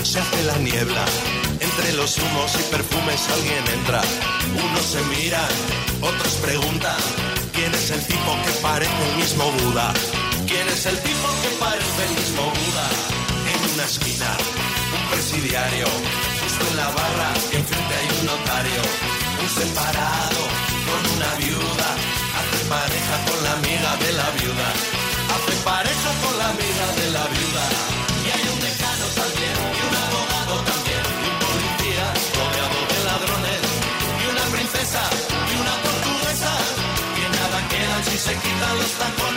se 0.04 0.20
hace 0.20 0.42
la 0.44 0.56
niebla. 0.56 1.04
Entre 1.60 1.92
los 1.92 2.16
humos 2.16 2.50
y 2.58 2.62
perfumes 2.72 3.28
alguien 3.28 3.64
entra. 3.78 4.00
Unos 4.56 4.84
se 4.86 5.02
miran, 5.12 5.52
otros 6.00 6.32
preguntan. 6.40 6.96
¿Quién 7.52 7.74
es 7.74 7.90
el 7.90 8.00
tipo 8.06 8.30
que 8.44 8.52
parece 8.62 9.02
el 9.10 9.16
mismo 9.16 9.44
Buda? 9.52 9.92
¿Quién 10.46 10.66
es 10.68 10.86
el 10.86 10.96
tipo 11.00 11.28
que 11.42 11.50
parece 11.60 12.00
el 12.08 12.14
mismo 12.16 12.42
Buda? 12.42 12.86
En 13.52 13.74
una 13.74 13.84
esquina, 13.84 14.30
un 14.96 15.10
presidiario. 15.12 15.86
Justo 16.40 16.64
en 16.70 16.76
la 16.78 16.88
barra, 16.88 17.28
enfrente 17.52 17.94
hay 18.00 18.08
un 18.20 18.26
notario. 18.32 18.82
Un 19.42 19.48
separado 19.60 20.42
con 20.88 21.00
una 21.16 21.30
viuda. 21.36 21.88
Hace 22.38 22.58
pareja 22.64 23.14
con 23.28 23.44
la 23.44 23.52
amiga 23.60 23.90
de 24.04 24.12
la 24.20 24.28
viuda. 24.40 24.68
Hace 25.36 25.54
pareja 25.68 26.10
con 26.24 26.38
la 26.38 26.48
amiga 26.48 26.86
de 26.96 27.10
la 27.10 27.24
viuda. 27.28 27.97
Se 38.88 39.27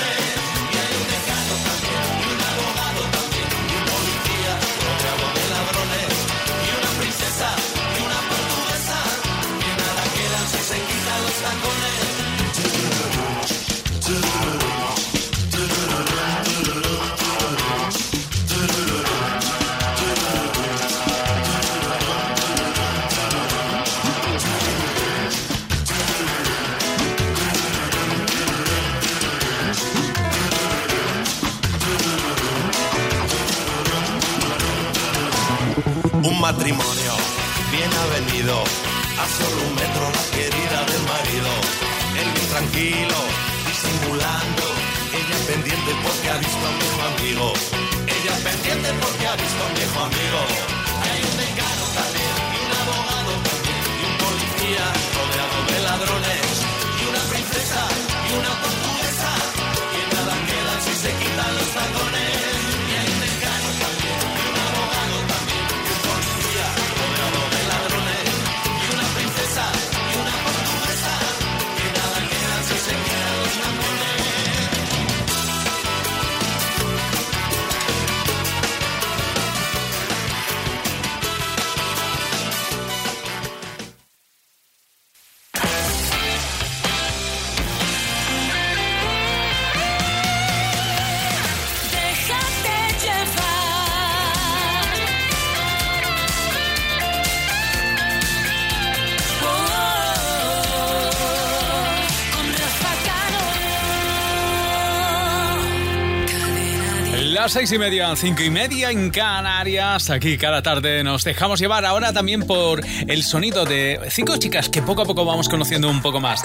Las 107.52 107.58
seis 107.58 107.72
y 107.74 107.78
media, 107.78 108.16
cinco 108.16 108.44
y 108.44 108.50
media 108.50 108.92
en 108.92 109.10
Canarias. 109.10 110.10
Aquí 110.10 110.38
cada 110.38 110.62
tarde 110.64 111.04
nos 111.04 111.26
dejamos 111.26 111.60
llevar 111.60 111.84
ahora 111.84 112.14
también 112.14 112.48
por 112.48 112.82
el 113.06 113.24
sonido 113.24 113.66
de 113.66 114.00
cinco 114.10 114.38
chicas 114.38 114.70
que 114.70 114.82
poco 114.82 115.02
a 115.02 115.06
poco 115.06 115.26
vamos 115.26 115.50
conociendo 115.50 115.90
un 115.90 116.02
poco 116.02 116.22
más. 116.22 116.42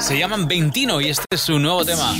Se 0.00 0.18
llaman 0.18 0.48
Ventino 0.48 1.00
y 1.00 1.10
este 1.10 1.26
es 1.30 1.42
su 1.42 1.60
nuevo 1.60 1.84
tema. 1.84 2.12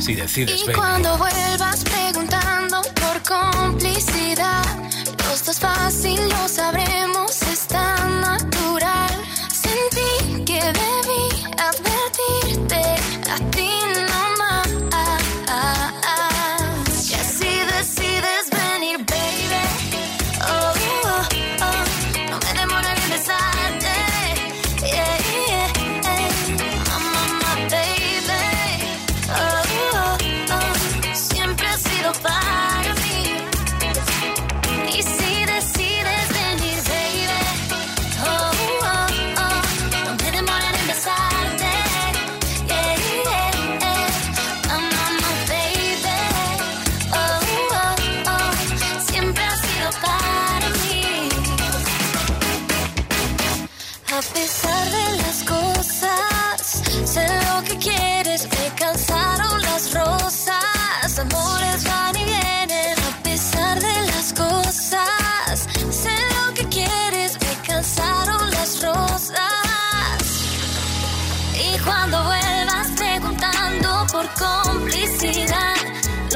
Si 0.00 0.14
decides, 0.14 0.64
Y 0.68 0.72
cuando 0.74 1.16
vuelvas 1.16 1.82
preguntando 1.82 2.82
por 2.82 3.22
complicidad, 3.22 4.64
los 5.26 5.46
dos 5.46 5.58
fácil 5.58 6.20
lo 6.28 6.46
sabremos, 6.46 7.27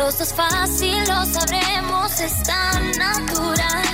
Dos 0.03 0.35
fácil 0.35 0.99
lo 1.07 1.25
sabremos, 1.25 2.21
es 2.21 2.43
tan 2.43 2.91
natural. 2.99 3.85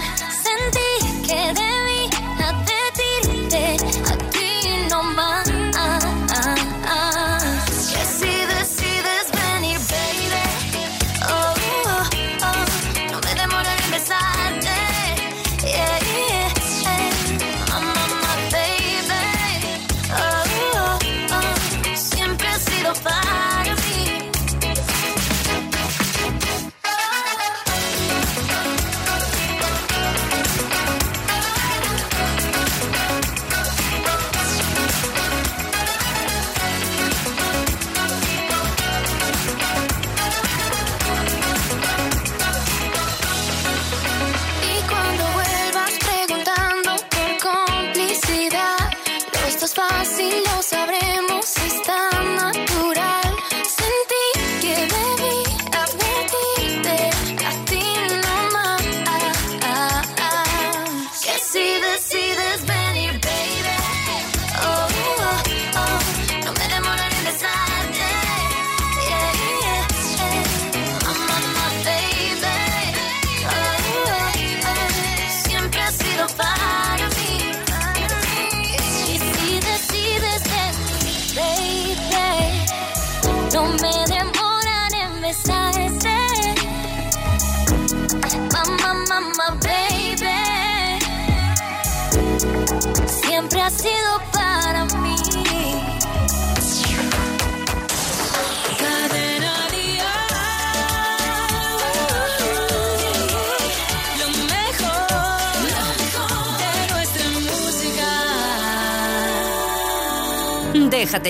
Sentí 0.42 1.22
que 1.26 1.52
debí 1.52 1.77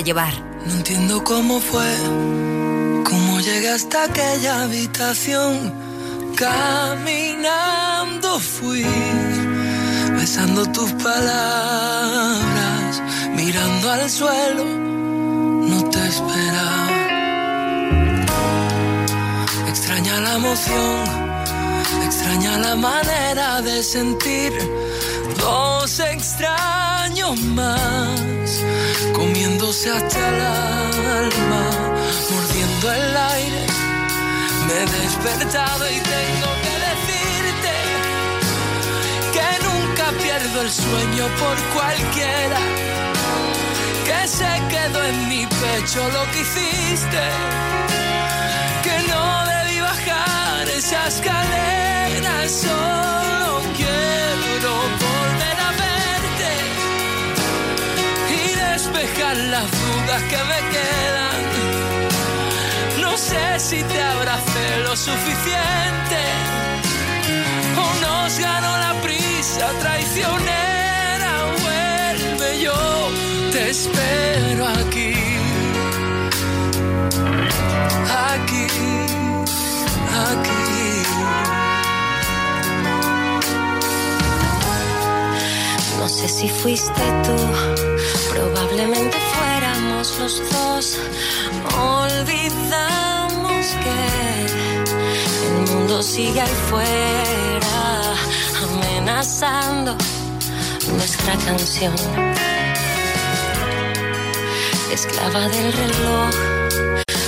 No 0.01 0.75
entiendo 0.75 1.25
cómo 1.25 1.59
fue, 1.59 1.93
cómo 3.05 3.41
llegué 3.41 3.71
hasta 3.71 4.05
aquella 4.05 4.63
habitación. 4.63 5.75
Caminando 6.37 8.39
fui, 8.39 8.87
besando 10.17 10.71
tus 10.71 10.93
palabras, 10.93 13.03
mirando 13.35 13.91
al 13.91 14.09
suelo, 14.09 14.65
no 14.65 15.91
te 15.91 16.07
esperaba. 16.07 16.87
Extraña 19.69 20.21
la 20.21 20.37
emoción, 20.37 21.05
extraña 22.05 22.57
la 22.59 22.77
manera 22.77 23.61
de 23.63 23.83
sentir. 23.83 24.53
Dos 25.41 25.99
extraños 25.99 26.88
más, 27.37 28.65
comiéndose 29.13 29.91
hasta 29.91 30.29
el 30.29 30.41
alma, 30.41 31.71
mordiendo 32.31 32.93
el 32.93 33.17
aire. 33.17 33.67
Me 34.67 34.75
he 34.75 34.87
despertado 35.03 35.91
y 35.91 36.01
tengo 36.01 36.51
que 36.65 36.75
decirte 36.89 37.75
que 39.35 39.65
nunca 39.67 40.05
pierdo 40.23 40.63
el 40.63 40.71
sueño 40.71 41.27
por 41.39 41.57
cualquiera. 41.75 42.61
Que 44.07 44.29
se 44.29 44.63
quedó 44.71 45.05
en 45.05 45.29
mi 45.29 45.47
pecho 45.47 46.09
lo 46.09 46.25
que 46.33 46.41
hiciste. 46.41 47.25
Que 48.83 48.97
no 49.11 49.47
debí 49.47 49.81
bajar 49.81 50.69
esa 50.69 51.09
escalera. 51.09 52.49
Solo 52.49 53.61
quiero 53.77 55.08
despejar 58.99 59.37
las 59.37 59.71
dudas 59.71 60.23
que 60.25 60.37
me 60.51 60.61
quedan. 60.75 61.41
No 63.01 63.17
sé 63.17 63.59
si 63.59 63.83
te 63.83 64.03
abracé 64.03 64.79
lo 64.85 64.97
suficiente 64.97 66.21
o 67.77 67.95
nos 68.01 68.39
ganó 68.39 68.79
la 68.79 68.95
prisa 69.03 69.71
traicionera. 69.81 71.33
Vuelve 71.63 72.61
yo, 72.61 73.11
te 73.53 73.71
espero 73.71 74.67
aquí, 74.67 75.15
aquí, 78.33 78.67
aquí. 80.27 80.69
No 85.99 86.09
sé 86.09 86.29
si 86.29 86.49
fuiste 86.49 87.03
tú, 87.25 87.98
probablemente 88.39 89.17
fuéramos 89.35 90.19
los 90.19 90.35
dos. 90.53 90.99
Olvidamos 91.77 93.67
que 93.85 93.99
el 95.47 95.55
mundo 95.71 96.03
sigue 96.03 96.41
ahí 96.41 96.57
fuera, 96.71 98.15
amenazando 98.63 99.97
nuestra 100.97 101.35
canción. 101.47 101.95
Esclava 104.93 105.49
del 105.49 105.73
reloj, 105.73 106.35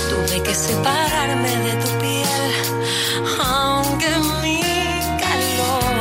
tuve 0.09 0.43
que 0.43 0.55
separarme 0.55 1.51
de 1.67 1.73
tu 1.83 1.89
piel, 1.99 2.53
aunque 3.39 4.09
mi 4.41 4.61
calor 5.23 5.95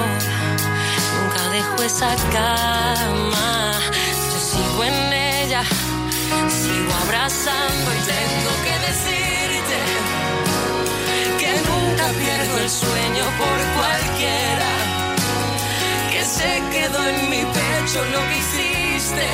nunca 1.16 1.42
dejó 1.52 1.82
esa 1.82 2.10
cama. 2.32 3.29
Sigo 6.70 6.92
abrazando 7.04 7.88
y 7.98 8.00
tengo 8.14 8.52
que 8.66 8.74
decirte 8.88 9.78
que 11.40 11.52
nunca 11.68 12.06
pierdo 12.22 12.54
el 12.64 12.70
sueño 12.70 13.24
por 13.42 13.58
cualquiera. 13.78 14.70
Que 16.12 16.22
se 16.24 16.52
quedó 16.74 17.00
en 17.08 17.18
mi 17.32 17.42
pecho 17.56 17.98
lo 18.14 18.20
que 18.28 18.36
hiciste. 18.42 19.26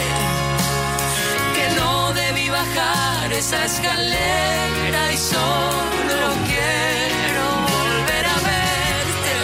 Que 1.57 1.67
no 1.79 2.13
debí 2.13 2.49
bajar 2.49 3.33
esa 3.33 3.65
escalera 3.65 5.03
y 5.13 5.19
solo 5.35 6.21
quiero 6.51 7.45
volver 7.75 8.25
a 8.35 8.39
verte 8.53 9.35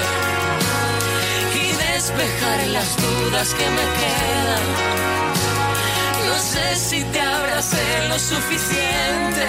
y 1.62 1.66
despejar 1.86 2.58
las 2.68 2.96
dudas 2.96 3.48
que 3.54 3.66
me 3.76 3.84
quedan. 4.00 5.21
No 6.32 6.38
sé 6.38 6.76
si 6.76 7.04
te 7.12 7.20
abracé 7.20 8.08
lo 8.08 8.18
suficiente 8.18 9.44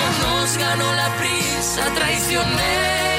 o 0.00 0.22
nos 0.22 0.56
ganó 0.56 0.92
la 0.94 1.08
prisa 1.16 1.84
traicionera. 1.96 3.15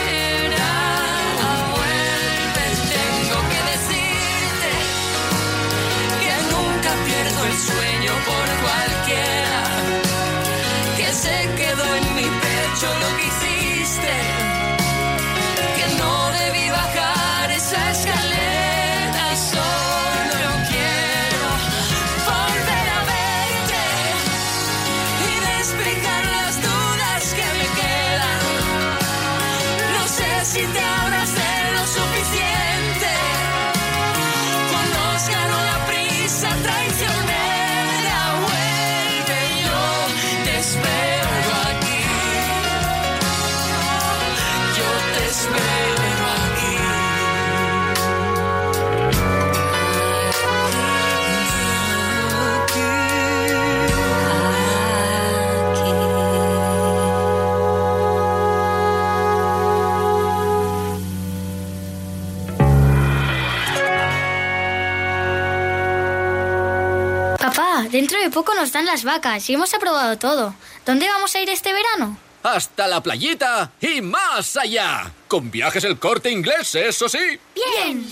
Poco 68.37 68.53
nos 68.53 68.71
dan 68.71 68.85
las 68.85 69.03
vacas 69.03 69.49
y 69.49 69.55
hemos 69.55 69.73
aprobado 69.73 70.15
todo. 70.19 70.53
¿Dónde 70.85 71.07
vamos 71.07 71.33
a 71.33 71.39
ir 71.41 71.49
este 71.49 71.73
verano? 71.73 72.19
Hasta 72.43 72.87
la 72.87 73.01
playita 73.01 73.71
y 73.81 73.99
más 73.99 74.55
allá. 74.57 75.11
Con 75.27 75.51
viajes 75.51 75.83
el 75.83 75.99
corte 75.99 76.31
inglés, 76.31 76.73
eso 76.75 77.09
sí. 77.09 77.17
Bien. 77.53 78.07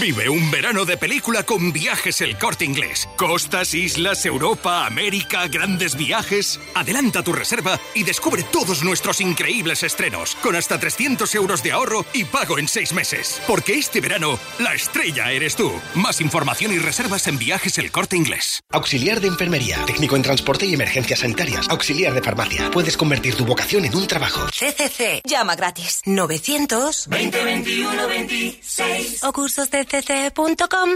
Vive 0.00 0.30
un 0.30 0.50
verano 0.50 0.86
de 0.86 0.96
película 0.96 1.42
con 1.42 1.74
viajes 1.74 2.22
el 2.22 2.38
corte 2.38 2.64
inglés. 2.64 3.06
Costas, 3.16 3.74
islas, 3.74 4.24
Europa, 4.24 4.86
América, 4.86 5.46
grandes 5.48 5.94
viajes. 5.94 6.58
Adelanta 6.74 7.22
tu 7.22 7.34
reserva 7.34 7.78
y 7.94 8.04
descubre 8.04 8.44
todos 8.44 8.82
nuestros 8.82 9.20
increíbles 9.20 9.82
estrenos, 9.82 10.36
con 10.36 10.56
hasta 10.56 10.80
300 10.80 11.34
euros 11.34 11.62
de 11.62 11.72
ahorro 11.72 12.06
y 12.14 12.24
pago 12.24 12.58
en 12.58 12.66
seis 12.66 12.94
meses. 12.94 13.42
Porque 13.46 13.74
este 13.74 14.00
verano, 14.00 14.38
la 14.58 14.74
estrella 14.74 15.32
eres 15.32 15.56
tú. 15.56 15.70
Más 15.94 16.22
información 16.22 16.72
y 16.72 16.78
reservas 16.78 17.26
en 17.26 17.38
viajes 17.38 17.76
el 17.76 17.90
corte 17.90 18.16
inglés. 18.16 18.60
Auxiliar 18.70 19.20
de 19.20 19.28
enfermería, 19.28 19.84
técnico 19.84 20.16
en 20.16 20.22
transporte 20.22 20.64
y 20.64 20.72
emergencias 20.72 21.20
sanitarias, 21.20 21.68
auxiliar 21.68 22.14
de 22.14 22.22
farmacia. 22.22 22.70
Puedes 22.70 22.96
convertir 22.96 23.34
tu 23.34 23.44
vocación 23.44 23.84
en 23.84 23.94
un 23.94 24.06
trabajo. 24.06 24.46
CCC. 24.46 25.20
Llama 25.24 25.56
gratis. 25.56 26.00
900 26.06 26.53
20 26.58 27.44
21 27.44 28.06
26 28.06 29.24
o 29.24 29.32
cursosdecc.com. 29.32 30.90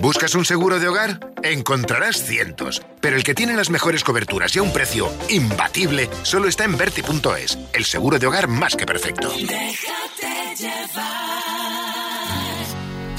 ¿Buscas 0.00 0.34
un 0.34 0.44
seguro 0.44 0.78
de 0.78 0.88
hogar? 0.88 1.20
Encontrarás 1.42 2.24
cientos, 2.24 2.82
pero 3.00 3.16
el 3.16 3.22
que 3.22 3.34
tiene 3.34 3.54
las 3.54 3.68
mejores 3.68 4.02
coberturas 4.02 4.54
y 4.56 4.60
a 4.60 4.62
un 4.62 4.72
precio 4.72 5.12
imbatible 5.28 6.08
solo 6.22 6.48
está 6.48 6.64
en 6.64 6.78
Verti.es, 6.78 7.58
el 7.74 7.84
seguro 7.84 8.18
de 8.18 8.26
hogar 8.26 8.48
más 8.48 8.76
que 8.76 8.86
perfecto. 8.86 9.30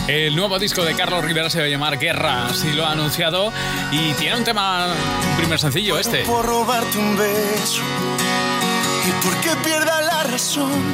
El 0.08 0.36
nuevo 0.36 0.60
disco 0.60 0.84
de 0.84 0.96
Carlos 0.96 1.24
Rivera 1.24 1.50
se 1.50 1.60
va 1.60 1.66
a 1.66 1.70
llamar 1.70 2.00
Guerra, 2.00 2.48
así 2.48 2.72
lo 2.74 2.86
ha 2.86 2.92
anunciado. 2.92 3.52
Y 3.92 4.14
tiene 4.14 4.38
un 4.38 4.44
tema, 4.44 4.88
un 4.88 5.38
primer 5.38 5.60
sencillo 5.60 5.98
este. 5.98 6.24
Por 6.24 6.46
robarte 6.46 6.98
un 6.98 7.18
beso 7.18 7.82
y 9.08 9.26
porque 9.26 9.50
pierda 9.64 10.02
la 10.02 10.24
razón. 10.24 10.94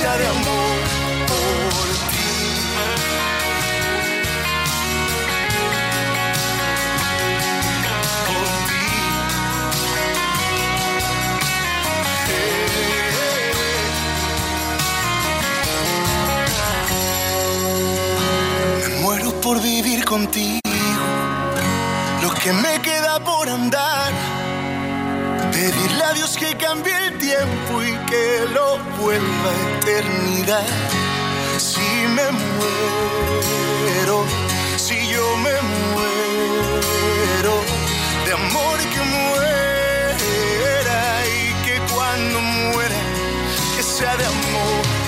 de 0.00 0.26
amor 0.26 0.78
por 1.28 1.88
ti. 2.10 2.30
muero 19.02 19.38
por 19.42 19.60
vivir 19.60 20.04
contigo. 20.06 20.60
Lo 22.22 22.30
que 22.30 22.52
me 22.54 22.80
queda 22.80 23.22
por 23.22 23.48
andar. 23.50 24.29
Pedirle 25.60 26.04
a 26.04 26.14
Dios 26.14 26.38
que 26.38 26.56
cambie 26.56 26.96
el 27.06 27.18
tiempo 27.18 27.82
y 27.82 27.92
que 28.08 28.46
lo 28.54 28.78
vuelva 28.98 29.50
eternidad. 29.78 30.64
Si 31.58 31.82
me 32.16 32.30
muero, 32.32 34.24
si 34.78 34.96
yo 35.06 35.36
me 35.36 35.52
muero, 35.92 37.54
de 38.24 38.32
amor 38.32 38.78
que 38.92 39.02
muera 39.02 41.00
y 41.28 41.52
que 41.66 41.78
cuando 41.92 42.40
muera, 42.40 42.96
que 43.76 43.82
sea 43.82 44.16
de 44.16 44.24
amor 44.24 44.99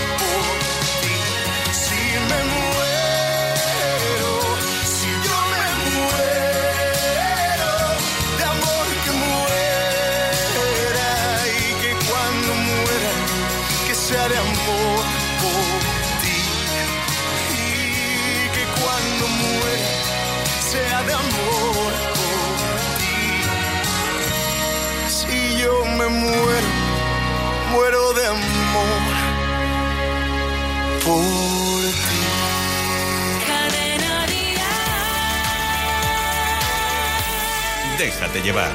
Déjate 38.32 38.46
llevar. 38.46 38.72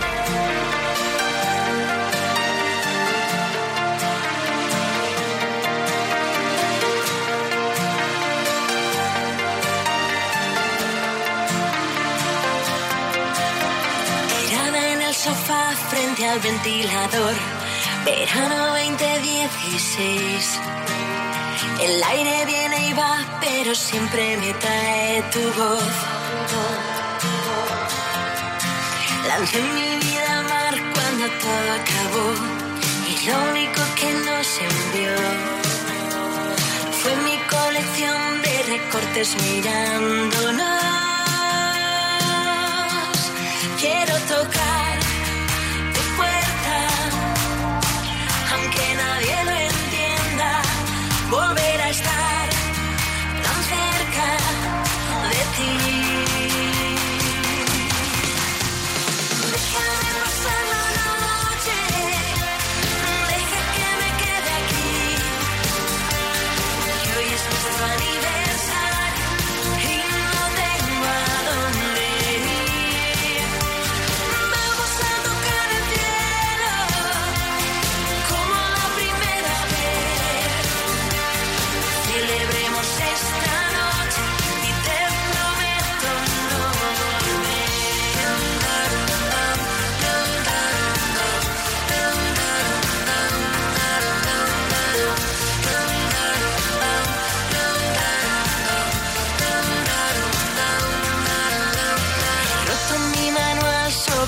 Tirada 14.47 14.91
en 14.93 15.01
el 15.01 15.15
sofá 15.15 15.71
frente 15.89 16.27
al 16.27 16.39
ventilador. 16.39 17.33
Verano 18.05 18.67
2016. 18.67 20.59
El 21.81 22.03
aire 22.03 22.45
viene 22.45 22.89
y 22.89 22.93
va, 22.93 23.25
pero 23.41 23.73
siempre 23.73 24.37
me 24.37 24.53
trae 24.53 25.23
tu 25.31 25.41
voz. 25.59 26.96
Lancé 29.28 29.61
mi 29.61 29.89
vida 30.05 30.41
mar 30.51 30.75
cuando 30.93 31.25
todo 31.43 31.67
acabó. 31.82 32.28
Y 33.11 33.13
lo 33.28 33.36
único 33.51 33.82
que 33.99 34.09
nos 34.28 34.47
envió 34.69 35.15
fue 36.99 37.13
mi 37.28 37.38
colección 37.55 38.41
de 38.41 38.53
recortes 38.75 39.36
mirándonos. 39.43 40.88
Quiero 43.82 44.15
tocar 44.36 44.76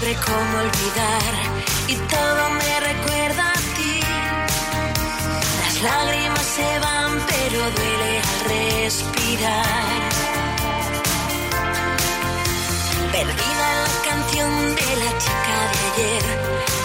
sobre 0.09 0.15
cómo 0.25 0.57
olvidar 0.57 1.33
y 1.87 1.95
todo 1.95 2.49
me 2.49 2.79
recuerda 2.79 3.51
a 3.51 3.59
ti. 3.75 3.99
Las 5.61 5.81
lágrimas 5.83 6.45
se 6.45 6.79
van, 6.79 7.19
pero 7.27 7.59
duele 7.77 8.21
respirar. 8.47 9.99
Perdida 13.11 13.67
la 13.85 14.09
canción 14.09 14.75
de 14.75 14.95
la 15.03 15.17
chica 15.23 15.57
de 15.73 15.79
ayer, 15.91 16.23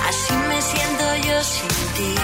así 0.09 0.35
me 0.49 0.63
siento 0.63 1.05
yo 1.27 1.43
sin 1.45 1.69
ti. 1.97 2.15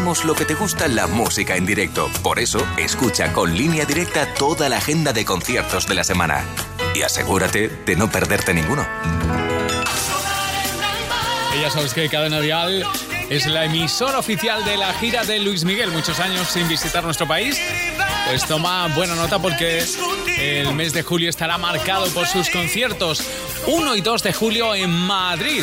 Lo 0.00 0.34
que 0.34 0.44
te 0.46 0.54
gusta 0.54 0.88
la 0.88 1.06
música 1.06 1.56
en 1.56 1.66
directo. 1.66 2.10
Por 2.22 2.38
eso, 2.38 2.66
escucha 2.78 3.32
con 3.32 3.54
línea 3.56 3.84
directa 3.84 4.32
toda 4.34 4.68
la 4.68 4.78
agenda 4.78 5.12
de 5.12 5.24
conciertos 5.26 5.86
de 5.86 5.94
la 5.94 6.04
semana. 6.04 6.44
Y 6.94 7.02
asegúrate 7.02 7.68
de 7.68 7.96
no 7.96 8.10
perderte 8.10 8.54
ninguno. 8.54 8.86
Ya 11.60 11.70
sabes 11.70 11.92
que 11.92 12.08
Cadena 12.08 12.40
Dial 12.40 12.82
es 13.28 13.46
la 13.46 13.66
emisora 13.66 14.18
oficial 14.18 14.64
de 14.64 14.78
la 14.78 14.92
gira 14.94 15.24
de 15.24 15.38
Luis 15.38 15.64
Miguel. 15.64 15.90
Muchos 15.90 16.18
años 16.18 16.48
sin 16.48 16.66
visitar 16.66 17.04
nuestro 17.04 17.28
país. 17.28 17.60
Pues 18.26 18.44
toma 18.46 18.88
buena 18.88 19.14
nota 19.14 19.38
porque 19.38 19.84
el 20.38 20.74
mes 20.74 20.92
de 20.92 21.02
julio 21.02 21.28
estará 21.28 21.58
marcado 21.58 22.06
por 22.08 22.26
sus 22.26 22.48
conciertos. 22.48 23.22
1 23.66 23.96
y 23.96 24.00
2 24.00 24.22
de 24.22 24.32
julio 24.32 24.74
en 24.74 24.90
Madrid. 24.90 25.62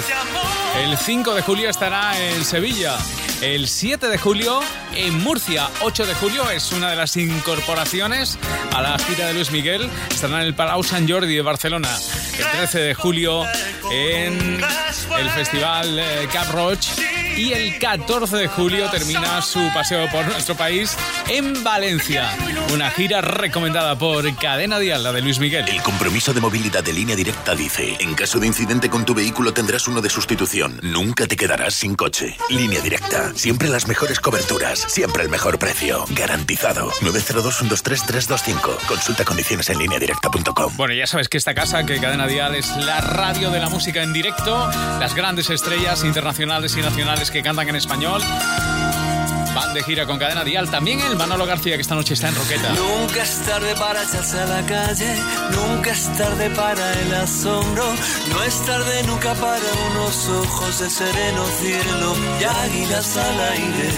El 0.77 0.95
5 0.95 1.33
de 1.33 1.41
julio 1.41 1.69
estará 1.69 2.17
en 2.21 2.45
Sevilla. 2.45 2.97
El 3.41 3.67
7 3.67 4.07
de 4.07 4.17
julio 4.17 4.59
en 4.95 5.19
Murcia. 5.19 5.69
8 5.81 6.07
de 6.07 6.15
julio 6.15 6.49
es 6.49 6.71
una 6.71 6.89
de 6.89 6.95
las 6.95 7.15
incorporaciones 7.17 8.37
a 8.73 8.81
la 8.81 8.97
gira 8.97 9.27
de 9.27 9.35
Luis 9.35 9.51
Miguel. 9.51 9.87
Estará 10.09 10.41
en 10.41 10.47
el 10.47 10.55
Palau 10.55 10.83
Sant 10.83 11.09
Jordi 11.09 11.35
de 11.35 11.43
Barcelona. 11.43 11.89
El 12.37 12.45
13 12.57 12.79
de 12.79 12.93
julio 12.95 13.43
en 13.91 14.59
el 15.19 15.29
Festival 15.29 15.99
eh, 15.99 16.27
Cap 16.33 16.51
Roig. 16.51 16.79
Y 17.37 17.53
el 17.53 17.77
14 17.77 18.35
de 18.35 18.47
julio 18.47 18.89
termina 18.89 19.43
su 19.43 19.59
paseo 19.71 20.09
por 20.09 20.25
nuestro 20.25 20.55
país 20.55 20.97
en 21.29 21.63
Valencia. 21.63 22.35
Una 22.73 22.89
gira 22.89 23.21
recomendada 23.21 23.95
por 23.95 24.35
Cadena 24.37 24.79
Dial, 24.79 25.03
la 25.03 25.11
de 25.13 25.21
Luis 25.21 25.37
Miguel. 25.37 25.69
El 25.69 25.83
compromiso 25.83 26.33
de 26.33 26.41
movilidad 26.41 26.83
de 26.83 26.93
línea 26.93 27.15
directa 27.15 27.53
dice, 27.53 27.95
en 27.99 28.15
caso 28.15 28.39
de 28.39 28.47
incidente 28.47 28.89
con 28.89 29.05
tu 29.05 29.13
vehículo 29.13 29.53
tendrás 29.53 29.87
uno 29.87 30.01
de 30.01 30.09
sustitución. 30.09 30.79
Nunca 30.81 31.27
te 31.27 31.35
quedarás 31.35 31.75
sin 31.75 31.95
coche. 31.95 32.35
Línea 32.49 32.81
directa, 32.81 33.31
siempre 33.35 33.69
las 33.69 33.87
mejores 33.87 34.19
coberturas, 34.19 34.79
siempre 34.79 35.21
el 35.21 35.29
mejor 35.29 35.59
precio. 35.59 36.05
Garantizado. 36.09 36.89
902-123-325. 37.01 38.77
Consulta 38.87 39.25
condiciones 39.25 39.69
en 39.69 39.77
línea 39.77 39.99
directa.com. 39.99 40.73
Bueno, 40.75 40.95
ya 40.95 41.05
sabes 41.05 41.29
que 41.29 41.37
esta 41.37 41.53
casa, 41.53 41.85
que 41.85 41.99
Cadena 41.99 42.25
Dial, 42.25 42.55
es 42.55 42.75
la 42.77 42.99
radio 42.99 43.51
de 43.51 43.59
la 43.59 43.69
música 43.69 44.01
en 44.01 44.11
directo. 44.11 44.67
Las 44.99 45.13
grandes 45.13 45.51
estrellas 45.51 46.03
internacionales 46.03 46.75
y 46.75 46.81
nacionales 46.81 47.26
que 47.31 47.41
cantan 47.41 47.67
en 47.69 47.75
español. 47.75 48.21
Van 49.55 49.73
de 49.73 49.83
gira 49.83 50.05
con 50.05 50.19
Cadena 50.19 50.43
Dial. 50.43 50.69
También 50.69 50.99
el 51.01 51.15
Manolo 51.15 51.45
García, 51.45 51.75
que 51.75 51.81
esta 51.81 51.95
noche 51.95 52.13
está 52.13 52.29
en 52.29 52.35
Roqueta. 52.35 52.73
Nunca 52.73 53.23
es 53.23 53.39
tarde 53.45 53.73
para 53.75 54.03
echarse 54.03 54.39
a 54.39 54.45
la 54.45 54.65
calle, 54.65 55.15
nunca 55.51 55.91
es 55.91 56.13
tarde 56.15 56.49
para 56.51 56.93
el 57.01 57.13
asombro, 57.15 57.85
no 58.29 58.43
es 58.43 58.65
tarde 58.65 59.03
nunca 59.03 59.33
para 59.33 59.65
unos 59.91 60.27
ojos 60.29 60.79
de 60.79 60.89
sereno 60.89 61.45
cielo 61.59 62.15
y 62.39 62.43
águilas 62.43 63.17
al 63.17 63.39
aire. 63.51 63.89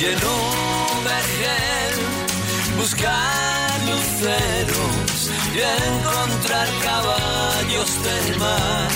Y 0.00 0.04
en 0.04 0.14
un 0.14 1.04
vergel 1.04 2.78
buscar 2.78 3.47
y 5.54 5.60
encontrar 5.60 6.68
caballos 6.82 8.02
del 8.02 8.38
mar 8.38 8.88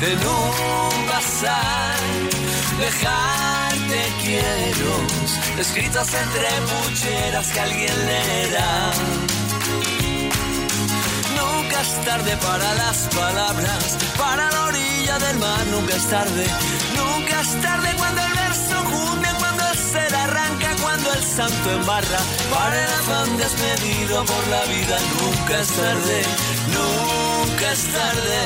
en 0.00 0.18
un 0.18 1.06
bazar 1.08 1.98
dejarte 2.78 4.00
quiero 4.22 4.92
escritos 5.58 6.08
entre 6.14 6.48
mucheras 6.60 7.48
que 7.52 7.60
alguien 7.60 8.06
leerá. 8.06 8.92
Nunca 11.36 11.80
es 11.80 12.04
tarde 12.04 12.36
para 12.36 12.74
las 12.74 12.98
palabras 13.14 13.98
para 14.18 14.50
la 14.50 14.64
orilla 14.64 15.18
del 15.18 15.38
mar 15.38 15.66
nunca 15.70 15.96
es 15.96 16.08
tarde 16.08 16.46
nunca 16.96 17.40
es 17.40 17.62
tarde 17.62 17.88
cuando 17.96 18.20
el 18.22 18.32
verso 18.32 18.76
junte 18.90 19.28
cuando 19.38 19.62
el 19.70 19.78
ser 19.78 20.14
arranca 20.14 20.73
al 21.14 21.22
santo 21.22 21.70
en 21.70 21.86
barra. 21.86 22.20
Para 22.50 22.84
el 22.84 22.92
afán 23.00 23.36
desmedido 23.36 24.24
por 24.24 24.48
la 24.48 24.62
vida, 24.64 24.96
nunca 25.20 25.60
es 25.60 25.68
tarde, 25.68 26.22
nunca 26.78 27.72
es 27.72 27.82
tarde, 27.98 28.42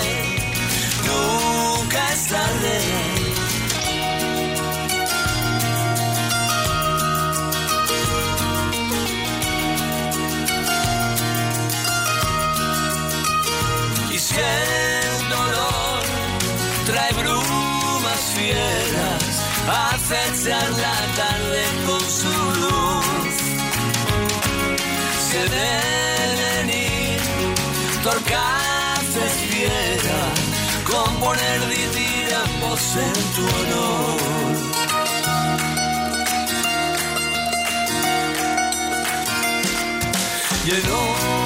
nunca 1.09 2.12
es 2.12 2.27
tarde. 2.27 3.29
y 14.11 14.19
si 14.21 14.35
el 14.35 15.29
dolor 15.29 16.03
trae 16.87 17.12
brumas 17.12 18.21
fieras, 18.35 19.49
acechan 19.69 20.71
la 20.83 21.18
Se 25.39 25.45
deben 25.45 26.70
ir, 26.70 27.20
torcaces 28.03 29.32
fiera, 29.49 30.20
componer 30.84 31.61
diramos 31.68 32.97
en 32.97 33.18
tu 33.34 33.45
honor. 33.57 34.18
Y 40.66 40.70
en 40.70 41.38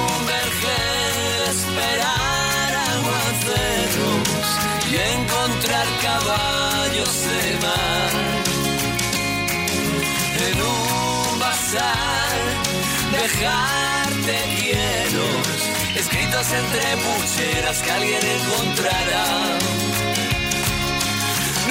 dejarte 13.23 14.35
llenos, 14.59 15.47
escritos 15.95 16.47
entre 16.51 16.85
pucheras 17.03 17.81
que 17.81 17.91
alguien 17.91 18.21
encontrará. 18.37 19.25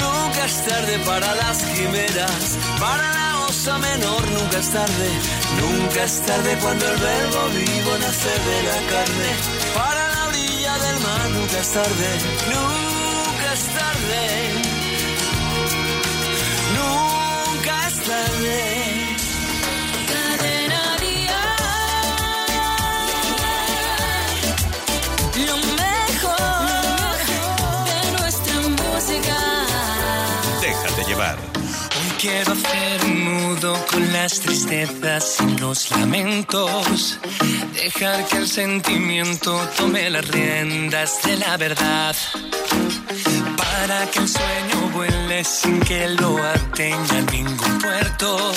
Nunca 0.01 0.45
es 0.47 0.57
tarde 0.67 0.99
para 1.01 1.35
las 1.35 1.59
quimeras, 1.75 2.59
para 2.81 3.07
la 3.19 3.41
osa 3.49 3.79
menor 3.79 4.23
nunca 4.31 4.59
es 4.59 4.71
tarde, 4.71 5.09
nunca 5.61 6.05
es 6.05 6.23
tarde 6.23 6.57
cuando 6.63 6.85
el 6.91 6.97
verbo 6.97 7.41
vivo 7.61 7.93
nace 7.99 8.35
de 8.49 8.59
la 8.69 8.79
carne. 8.93 9.31
Para 9.75 10.03
la 10.15 10.29
orilla 10.29 10.79
del 10.79 10.99
mar 11.01 11.31
nunca 11.37 11.59
es 11.61 11.71
tarde, 11.79 12.09
nunca 12.55 13.49
es 13.59 13.65
tarde, 13.81 14.25
nunca 16.79 17.89
es 17.89 17.97
tarde. 18.09 18.92
Hoy 31.15 32.11
quiero 32.19 32.53
hacer 32.53 33.05
un 33.05 33.25
nudo 33.25 33.77
con 33.91 34.13
las 34.15 34.41
tristezas 34.41 35.37
y 35.47 35.59
los 35.59 35.91
lamentos. 35.91 37.19
Dejar 37.75 38.25
que 38.29 38.39
el 38.39 38.49
sentimiento 38.49 39.55
tome 39.77 40.09
las 40.09 40.27
riendas 40.29 41.23
de 41.25 41.37
la 41.37 41.59
verdad. 41.59 42.17
Para 43.59 44.11
que 44.11 44.21
el 44.21 44.29
sueño 44.29 44.91
vuele 44.95 45.45
sin 45.45 45.81
que 45.81 46.09
lo 46.09 46.43
atenga 46.43 47.21
ningún 47.31 47.79
puerto. 47.79 48.53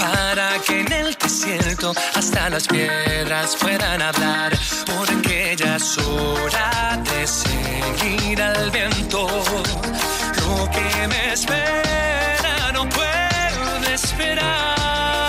Para 0.00 0.58
que 0.66 0.80
en 0.80 0.92
el 0.92 1.14
desierto 1.14 1.92
hasta 2.16 2.50
las 2.50 2.66
piedras 2.66 3.54
puedan 3.54 4.02
hablar. 4.02 4.52
Porque 4.84 5.54
ya 5.56 5.76
es 5.76 5.96
hora 5.98 7.00
de 7.04 7.24
seguir 7.24 8.42
al 8.42 8.68
viento. 8.72 9.28
Lo 10.48 10.64
que 10.70 11.08
me 11.08 11.32
espera 11.34 12.72
no 12.72 12.88
puede 12.88 13.94
esperar. 13.94 15.27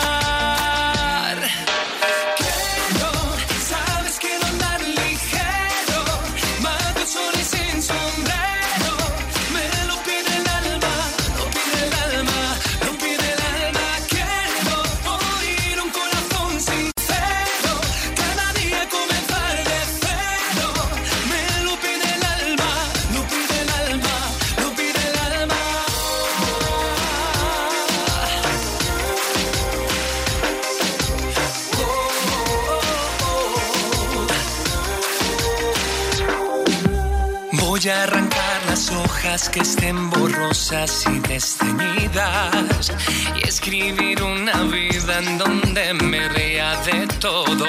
Voy 37.82 37.92
a 37.92 38.04
arrancar 38.04 38.66
las 38.68 38.92
hojas 38.92 39.48
que 39.48 39.62
estén 39.62 40.10
borrosas 40.10 41.06
y 41.08 41.20
desteñidas 41.20 42.92
y 43.38 43.48
escribir 43.48 44.22
una 44.22 44.64
vida 44.64 45.20
en 45.20 45.38
donde 45.38 45.94
me 45.94 46.28
ría 46.28 46.76
de 46.82 47.08
todo. 47.22 47.66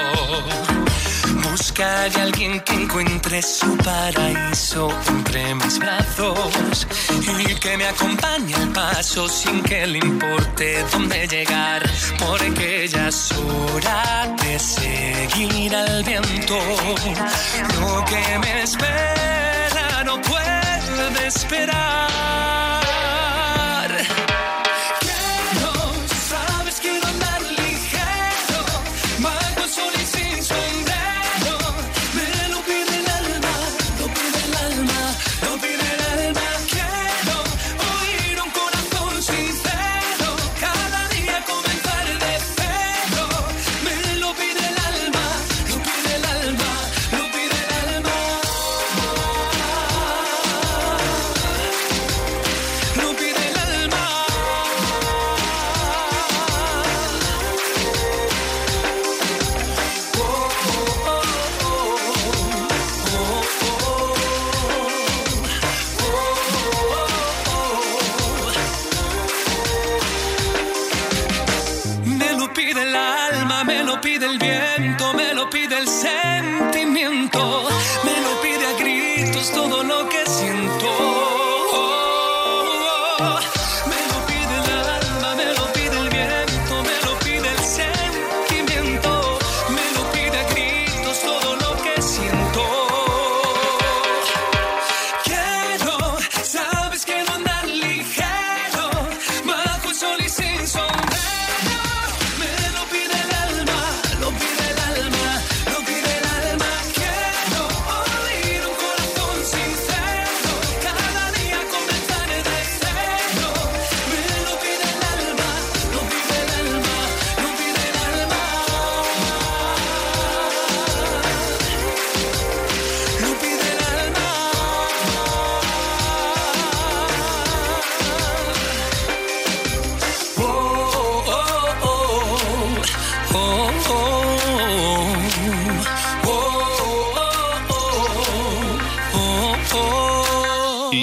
Buscar 1.48 2.10
a 2.18 2.22
alguien 2.22 2.58
que 2.58 2.72
encuentre 2.72 3.40
su 3.40 3.76
paraíso 3.76 4.90
entre 5.06 5.54
mis 5.54 5.78
brazos 5.78 6.88
y 7.38 7.54
que 7.54 7.76
me 7.76 7.86
acompañe 7.86 8.56
al 8.56 8.68
paso 8.70 9.28
sin 9.28 9.62
que 9.62 9.86
le 9.86 9.98
importe 9.98 10.84
dónde 10.90 11.28
llegar, 11.28 11.88
porque 12.18 12.88
ya 12.88 13.06
es 13.06 13.30
hora 13.30 14.34
de 14.42 14.58
seguir 14.58 15.76
al 15.76 16.02
viento. 16.02 16.58
Lo 17.78 18.04
que 18.06 18.38
me 18.40 18.62
espera 18.64 19.49
no 20.04 20.20
puede 20.22 21.26
esperar. 21.26 22.79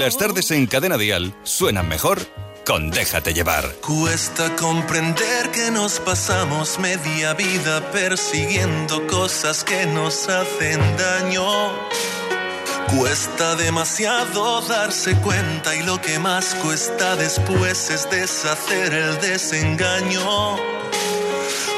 Las 0.08 0.18
tardes 0.18 0.52
en 0.52 0.68
Cadena 0.68 0.98
Dial 0.98 1.36
suenan 1.44 1.90
mejor 1.90 2.20
con 2.66 2.92
Déjate 2.92 3.34
llevar. 3.34 3.66
Cuesta 3.86 4.56
comprender 4.56 5.52
que 5.52 5.70
nos 5.70 6.00
pasamos 6.00 6.80
media 6.80 7.34
vida 7.34 7.92
persiguiendo 7.92 9.06
cosas 9.08 9.66
que 9.66 9.86
nos 9.86 10.30
hacen 10.30 10.80
daño. 10.96 11.44
Cuesta 12.88 13.58
demasiado 13.58 14.62
darse 14.62 15.14
cuenta 15.18 15.76
y 15.76 15.84
lo 15.84 16.00
que 16.02 16.20
más 16.20 16.56
cuesta 16.64 17.18
después 17.18 17.90
es 17.90 18.10
deshacer 18.10 18.94
el 18.94 19.20
desengaño. 19.20 20.56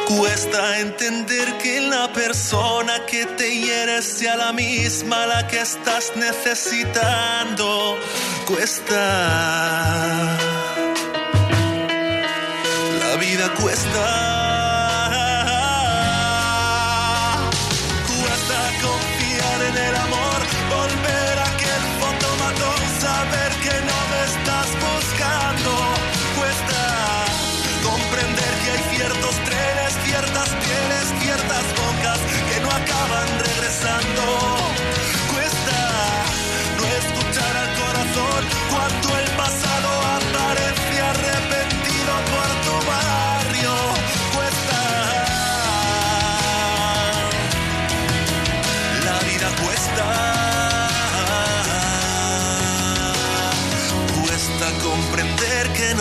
Cuesta 0.10 0.80
entender 0.80 1.60
que 1.60 1.82
la 1.82 2.12
persona 2.12 3.06
que 3.06 3.28
te 3.28 3.48
hiere 3.62 4.02
sea 4.02 4.36
la 4.38 4.52
misma 4.52 5.28
la 5.28 5.48
que 5.48 5.62
estás 5.62 6.14
necesitando. 6.16 7.96
Cuesta. 8.48 8.96
La 13.00 13.16
vida 13.18 13.54
cuesta. 13.54 13.60
Cuesta 13.62 14.49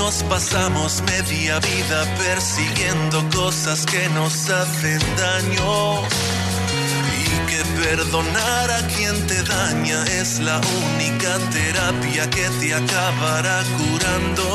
nos 0.09 0.23
pasamos 0.23 1.03
media 1.03 1.61
vida 1.61 2.17
persiguiendo 2.17 3.23
cosas 3.29 3.85
que 3.85 4.09
nos 4.09 4.49
hacen 4.49 5.01
daño. 5.19 6.01
Y 7.21 7.25
que 7.51 7.63
perdonar 7.83 8.71
a 8.71 8.87
quien 8.87 9.27
te 9.27 9.43
daña 9.43 10.03
es 10.05 10.39
la 10.39 10.59
única 10.87 11.33
terapia 11.53 12.31
que 12.31 12.49
te 12.59 12.75
acabará 12.75 13.63
curando. 13.77 14.47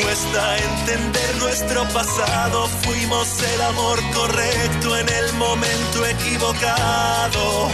Cuesta 0.00 0.56
entender 0.56 1.36
nuestro 1.40 1.86
pasado, 1.88 2.68
fuimos 2.84 3.28
el 3.54 3.60
amor 3.60 3.98
correcto 4.14 4.96
en 4.96 5.08
el 5.10 5.32
momento 5.34 6.06
equivocado. 6.06 7.70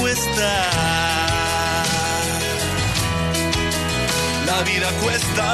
Cuesta. 0.00 1.33
La 4.46 4.62
vida 4.62 4.90
cuesta. 5.00 5.46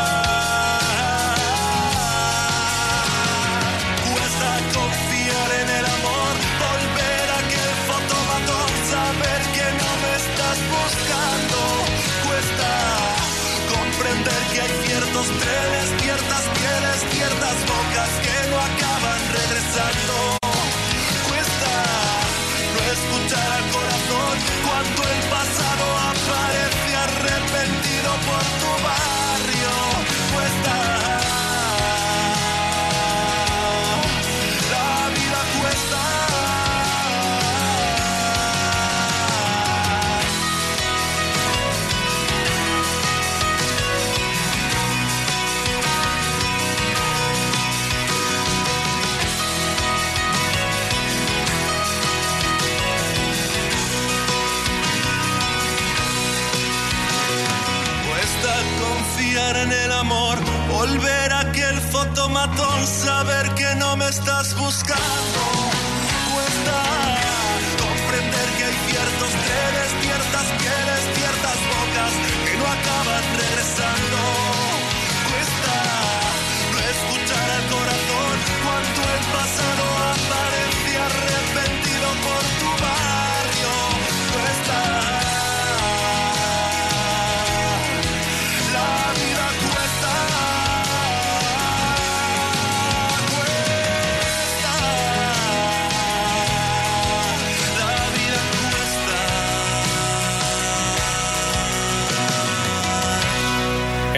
Cuesta 4.10 4.50
confiar 4.74 5.50
en 5.62 5.68
el 5.78 5.84
amor, 5.96 6.32
volver 6.66 7.24
a 7.30 7.38
aquel 7.44 7.72
fotomatón, 7.88 8.70
saber 8.94 9.40
que 9.54 9.66
no 9.80 9.90
me 10.02 10.12
estás 10.22 10.58
buscando. 10.74 11.58
Cuesta 12.26 12.70
comprender 13.74 14.40
que 14.52 14.60
hay 14.60 14.72
ciertos 14.86 15.26
trenes, 15.42 15.86
ciertas 16.02 16.44
pieles, 16.58 16.98
ciertas 17.14 17.56
bocas 17.72 18.10
que 18.24 18.36
no 18.50 18.56
acaban 18.58 19.20
regresando. 19.38 20.09
Estás 64.20 64.54
buscando. 64.54 65.29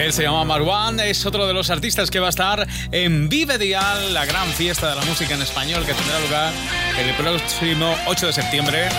Él 0.03 0.11
se 0.11 0.23
llama 0.23 0.43
Marwan, 0.43 0.99
es 0.99 1.25
otro 1.25 1.47
de 1.47 1.53
los 1.53 1.69
artistas 1.69 2.11
que 2.11 2.19
va 2.19 2.27
a 2.27 2.29
estar 2.29 2.67
en 2.91 3.29
Vive 3.29 3.57
Dial, 3.57 4.13
la 4.13 4.25
gran 4.25 4.49
fiesta 4.49 4.89
de 4.89 4.95
la 4.95 5.05
música 5.05 5.33
en 5.33 5.41
español 5.41 5.85
que 5.85 5.93
tendrá 5.93 6.19
lugar 6.19 6.53
el 6.99 7.15
próximo 7.15 7.95
8 8.07 8.27
de 8.27 8.33
septiembre 8.33 8.89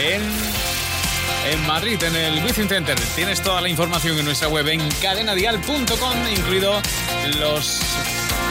en, 0.00 1.66
Madrid, 1.66 2.02
en 2.02 2.16
el 2.16 2.42
Wizzing 2.42 2.66
Center. 2.66 2.98
Tienes 3.14 3.42
toda 3.42 3.60
la 3.60 3.68
información 3.68 4.18
en 4.18 4.24
nuestra 4.24 4.48
web 4.48 4.66
en 4.68 4.80
cadenadial.com, 5.02 6.16
incluido 6.34 6.80
los 7.38 7.82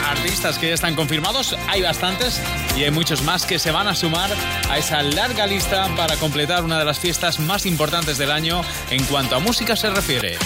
artistas 0.06 0.56
que 0.56 0.68
ya 0.68 0.74
están 0.74 0.94
confirmados. 0.94 1.56
Hay 1.66 1.82
bastantes 1.82 2.40
y 2.76 2.84
hay 2.84 2.92
muchos 2.92 3.22
más 3.22 3.44
que 3.44 3.58
se 3.58 3.72
van 3.72 3.88
a 3.88 3.96
sumar 3.96 4.30
a 4.70 4.78
esa 4.78 5.02
larga 5.02 5.48
lista 5.48 5.88
para 5.96 6.14
completar 6.14 6.62
una 6.62 6.78
de 6.78 6.84
las 6.84 7.00
fiestas 7.00 7.40
más 7.40 7.66
importantes 7.66 8.18
del 8.18 8.30
año 8.30 8.62
en 8.90 9.02
cuanto 9.06 9.34
a 9.34 9.40
música 9.40 9.74
se 9.74 9.90
refiere. 9.90 10.38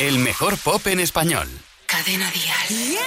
El 0.00 0.18
mejor 0.18 0.56
pop 0.56 0.86
en 0.86 0.98
español. 0.98 1.46
Cadena 1.84 2.30
Dial. 2.30 2.98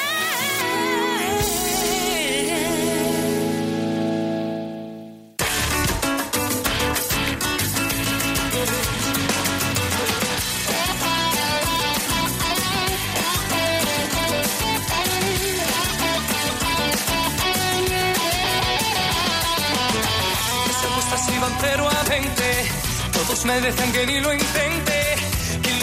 Se 20.79 20.85
apuesta 20.85 21.15
así 21.15 21.39
van 21.39 21.57
0 21.59 21.89
a 21.89 22.03
20. 22.03 22.71
Todos 23.13 23.45
me 23.45 23.61
dicen 23.61 23.91
que 23.93 24.05
ni 24.05 24.19
lo 24.19 24.31
intente. 24.31 25.12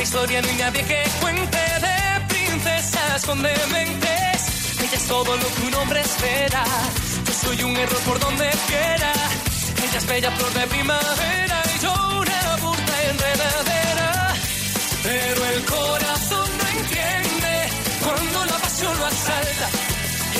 La 0.01 0.05
historia 0.05 0.40
hay 0.42 0.57
nadie 0.57 0.82
que 0.82 1.03
cuente 1.20 1.59
de 1.59 2.26
princesas 2.26 3.22
con 3.26 3.42
dementes. 3.42 4.80
Ella 4.80 4.94
es 4.94 5.07
todo 5.07 5.36
lo 5.36 5.46
que 5.55 5.62
un 5.66 5.74
hombre 5.74 6.01
espera. 6.01 6.64
Yo 7.26 7.32
soy 7.34 7.62
un 7.64 7.76
error 7.76 8.01
por 8.07 8.18
donde 8.18 8.48
quiera. 8.66 9.12
Ella 9.76 9.98
es 9.98 10.07
bella 10.07 10.30
flor 10.30 10.53
de 10.55 10.66
primavera 10.68 11.62
y 11.76 11.82
yo 11.84 11.92
una 12.18 12.57
burda 12.62 12.96
enredadera. 13.11 14.34
Pero 15.03 15.44
el 15.44 15.64
corazón 15.66 16.48
no 16.59 16.80
entiende 16.80 17.68
cuando 18.03 18.44
la 18.46 18.57
pasión 18.57 18.98
lo 18.98 19.05
asalta 19.05 19.68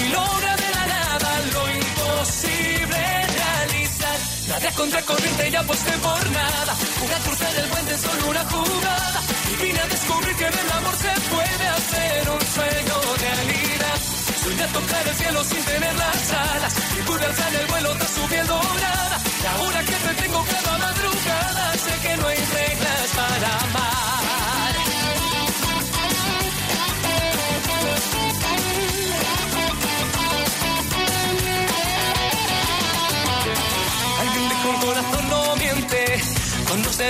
y 0.01 0.09
logra 0.09 0.57
de 0.57 0.71
la 0.71 0.87
nada 0.87 1.31
lo 1.53 1.71
imposible 1.71 2.90
realizar. 4.51 4.59
La 4.59 4.59
Iré 4.59 4.75
contra 4.75 5.03
corriente 5.03 5.49
y 5.49 5.57
aposté 5.57 5.93
por 5.99 6.31
nada. 6.31 6.77
Una 7.05 7.19
cruzar 7.25 7.57
el 7.57 7.69
puente 7.69 7.99
solo 7.99 8.31
una 8.31 8.45
jugada. 8.45 9.21
Y 9.53 9.63
vine 9.63 9.81
a 9.81 9.87
descubrir 9.87 10.37
que 10.37 10.45
del 10.45 10.71
amor 10.73 10.95
se 10.97 11.21
puede 11.31 11.67
hacer 11.69 12.31
un 12.31 12.41
sueño 12.41 12.95
realidad. 13.19 13.99
Soñé 14.43 14.63
a 14.63 14.69
tocar 14.69 15.09
el 15.09 15.17
cielo 15.17 15.45
sin 15.45 15.65
tener 15.65 15.95
las 15.95 16.33
alas. 16.33 16.75
Y 16.99 17.03
pude 17.03 17.25
alzar 17.25 17.55
el 17.55 17.67
vuelo 17.67 17.91
tras 17.97 18.11
su 18.11 18.29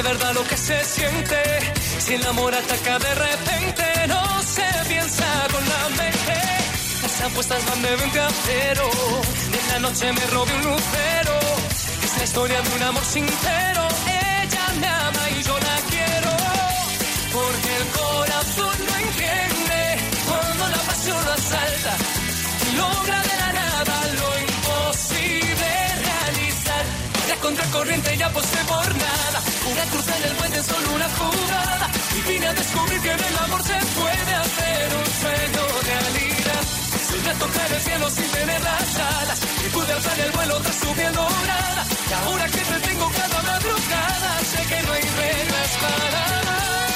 de 0.03 0.09
verdad 0.09 0.33
lo 0.35 0.45
que 0.45 0.57
se 0.57 0.83
siente. 0.85 1.43
Si 1.99 2.15
el 2.15 2.27
amor 2.27 2.55
ataca 2.55 2.99
de 2.99 3.15
repente 3.15 3.85
No 4.09 4.43
se 4.43 4.69
piensa 4.89 5.27
con 5.53 5.63
la 5.69 5.89
mente. 6.01 6.37
Las 7.03 7.21
apuestas 7.21 7.61
van 7.69 7.83
de 7.83 7.97
20 7.97 8.21
a 8.21 8.29
cero. 8.47 8.91
En 9.59 9.69
la 9.73 9.79
noche 9.81 10.13
me 10.13 10.27
robé 10.35 10.53
un 10.55 10.65
lucero. 10.71 11.37
Es 12.05 12.17
la 12.17 12.25
historia 12.25 12.63
de 12.63 12.77
un 12.77 12.83
amor 12.83 13.05
sincero. 13.05 13.83
Ella 14.43 14.65
me 14.81 14.87
ama 14.87 15.25
y 15.37 15.43
yo 15.43 15.57
la 15.69 15.77
quiero. 15.91 16.33
Porque 17.37 17.71
el 17.81 17.87
corazón 18.01 18.77
no 18.87 18.95
entiende 19.07 19.81
Cuando 20.29 20.69
la 20.69 20.83
pasión 20.89 21.25
lo 21.25 21.33
asalta 21.33 21.93
Y 22.67 22.77
logra 22.77 23.30
contracorriente 27.51 28.17
ya 28.17 28.27
aposté 28.27 28.59
por 28.65 28.87
nada. 29.07 29.39
Una 29.73 29.85
cruz 29.91 30.07
en 30.17 30.23
el 30.29 30.35
puente, 30.39 30.63
solo 30.63 30.87
una 30.95 31.09
jugada. 31.19 31.87
Y 32.17 32.21
vine 32.29 32.47
a 32.47 32.55
descubrir 32.55 33.01
que 33.01 33.11
en 33.11 33.23
el 33.29 33.37
amor 33.45 33.63
se 33.63 33.79
puede 33.99 34.33
hacer 34.45 34.87
un 35.01 35.09
sueño 35.21 35.63
realidad. 35.91 36.63
Soñé 37.09 37.35
tocar 37.45 37.73
el 37.73 37.81
cielo 37.81 38.11
sin 38.11 38.29
tener 38.39 38.61
las 38.63 38.91
alas. 39.19 39.39
Y 39.67 39.69
pude 39.75 39.93
alzar 39.93 40.21
el 40.21 40.33
vuelo 40.33 40.61
tras 40.61 40.77
su 40.77 40.91
piel 40.95 41.13
dorada. 41.13 41.83
Y 42.11 42.13
ahora 42.21 42.47
que 42.55 42.63
te 42.71 42.79
tengo 42.89 43.07
cada 43.21 43.43
madrugada, 43.43 44.31
sé 44.53 44.61
que 44.71 44.83
no 44.85 44.93
hay 44.93 45.07
reglas 45.23 45.71
para 45.83 46.21
amar. 46.41 46.90